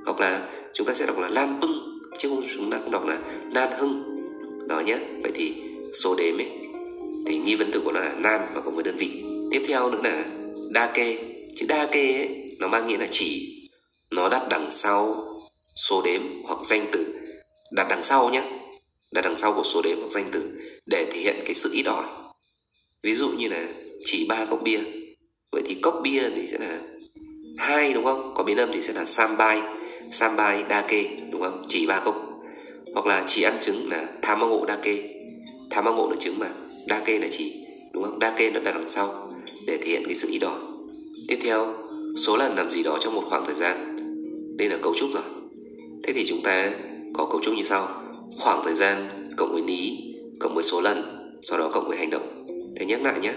hoặc 0.07 0.19
là 0.19 0.49
chúng 0.73 0.87
ta 0.87 0.93
sẽ 0.93 1.05
đọc 1.05 1.19
là 1.19 1.27
lam 1.27 1.59
bưng, 1.59 1.99
chứ 2.17 2.29
không 2.29 2.43
chúng 2.55 2.71
ta 2.71 2.79
không 2.83 2.91
đọc 2.91 3.05
là 3.05 3.19
nan 3.51 3.69
hưng. 3.79 4.03
Đó 4.67 4.79
nhé. 4.79 4.97
Vậy 5.23 5.31
thì 5.35 5.53
số 6.03 6.15
đếm 6.15 6.37
ấy, 6.37 6.49
thì 7.27 7.37
nghi 7.37 7.55
vấn 7.55 7.69
từ 7.73 7.81
của 7.85 7.91
nó 7.91 7.99
là 7.99 8.15
nan 8.17 8.41
và 8.53 8.61
có 8.61 8.71
một 8.71 8.81
đơn 8.85 8.95
vị. 8.97 9.23
Tiếp 9.51 9.63
theo 9.67 9.89
nữa 9.89 10.01
là 10.03 10.25
đa 10.71 10.91
kê. 10.93 11.17
Chữ 11.55 11.65
đa 11.69 11.87
kê 11.91 12.13
ấy, 12.13 12.49
nó 12.59 12.67
mang 12.67 12.87
nghĩa 12.87 12.97
là 12.97 13.07
chỉ. 13.11 13.53
Nó 14.11 14.29
đặt 14.29 14.47
đằng 14.49 14.71
sau 14.71 15.27
số 15.75 16.01
đếm 16.05 16.21
hoặc 16.43 16.59
danh 16.63 16.85
từ. 16.91 17.15
Đặt 17.71 17.87
đằng 17.89 18.03
sau 18.03 18.29
nhé. 18.29 18.43
Đặt 19.11 19.21
đằng 19.21 19.35
sau 19.35 19.53
của 19.53 19.63
số 19.63 19.81
đếm 19.81 19.97
hoặc 19.99 20.11
danh 20.11 20.25
từ 20.31 20.51
để 20.85 21.07
thể 21.11 21.19
hiện 21.19 21.35
cái 21.45 21.55
sự 21.55 21.69
ít 21.73 21.83
ỏi. 21.83 22.05
Ví 23.03 23.13
dụ 23.13 23.29
như 23.29 23.47
là 23.47 23.67
chỉ 24.05 24.25
ba 24.29 24.45
cốc 24.45 24.59
bia. 24.63 24.79
Vậy 25.51 25.61
thì 25.65 25.75
cốc 25.81 25.99
bia 26.03 26.29
thì 26.35 26.47
sẽ 26.47 26.57
là 26.59 26.79
hai, 27.57 27.93
đúng 27.93 28.03
không? 28.03 28.33
Có 28.37 28.43
biến 28.43 28.57
âm 28.57 28.69
thì 28.73 28.81
sẽ 28.81 28.93
là 28.93 29.05
sambai 29.05 29.61
sambai 30.11 30.63
dake, 30.69 31.03
đúng 31.31 31.41
không? 31.41 31.61
Chỉ 31.67 31.85
ba 31.87 32.01
cốc 32.05 32.23
hoặc 32.93 33.05
là 33.05 33.23
chỉ 33.27 33.43
ăn 33.43 33.57
trứng 33.61 33.89
là 33.89 34.07
tamago 34.21 34.57
dake. 34.67 34.97
Tamago 35.69 36.07
là 36.09 36.15
trứng 36.15 36.39
mà. 36.39 36.49
Dake 36.89 37.19
là 37.19 37.27
chỉ, 37.31 37.65
đúng 37.93 38.03
không? 38.03 38.19
Dake 38.21 38.51
nó 38.51 38.59
đặt 38.59 38.71
đằng 38.71 38.89
sau 38.89 39.33
để 39.67 39.77
thể 39.77 39.87
hiện 39.87 40.03
cái 40.05 40.15
sự 40.15 40.27
ý 40.31 40.39
đó 40.39 40.59
tiếp 41.27 41.39
theo, 41.41 41.73
số 42.17 42.37
lần 42.37 42.55
làm 42.55 42.71
gì 42.71 42.83
đó 42.83 42.97
trong 43.01 43.15
một 43.15 43.23
khoảng 43.29 43.45
thời 43.45 43.55
gian. 43.55 43.97
Đây 44.57 44.69
là 44.69 44.77
cấu 44.81 44.93
trúc 44.95 45.09
rồi. 45.13 45.23
Thế 46.03 46.13
thì 46.13 46.25
chúng 46.27 46.43
ta 46.43 46.71
có 47.13 47.25
cấu 47.25 47.41
trúc 47.43 47.53
như 47.53 47.63
sau. 47.63 48.03
Khoảng 48.39 48.61
thời 48.65 48.73
gian 48.73 49.07
cộng 49.37 49.53
với 49.53 49.61
ní 49.61 49.97
cộng 50.39 50.55
với 50.55 50.63
số 50.63 50.81
lần, 50.81 51.03
sau 51.43 51.59
đó 51.59 51.69
cộng 51.73 51.87
với 51.87 51.97
hành 51.97 52.09
động. 52.09 52.45
Thế 52.79 52.85
nhắc 52.85 53.01
lại 53.03 53.19
nhé. 53.19 53.33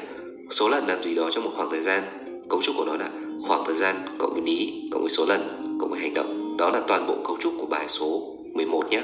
Số 0.50 0.68
lần 0.68 0.86
làm 0.86 1.02
gì 1.02 1.14
đó 1.14 1.30
trong 1.30 1.44
một 1.44 1.50
khoảng 1.56 1.70
thời 1.70 1.80
gian, 1.80 2.02
cấu 2.48 2.62
trúc 2.62 2.76
của 2.76 2.84
nó 2.84 2.96
là 2.96 3.10
khoảng 3.48 3.62
thời 3.66 3.76
gian 3.76 3.96
cộng 4.18 4.32
với 4.32 4.42
ní 4.42 4.88
cộng 4.92 5.02
với 5.02 5.10
số 5.10 5.26
lần 5.26 5.78
cộng 5.80 5.90
với 5.90 6.00
hành 6.00 6.14
động 6.14 6.39
đó 6.60 6.70
là 6.70 6.80
toàn 6.88 7.06
bộ 7.06 7.16
cấu 7.24 7.36
trúc 7.40 7.52
của 7.60 7.66
bài 7.66 7.88
số 7.88 8.22
11 8.54 8.90
nhé. 8.90 9.02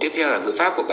Tiếp 0.00 0.10
theo 0.14 0.28
là 0.28 0.38
ngữ 0.38 0.52
pháp 0.58 0.72
của 0.76 0.82
bài 0.82 0.92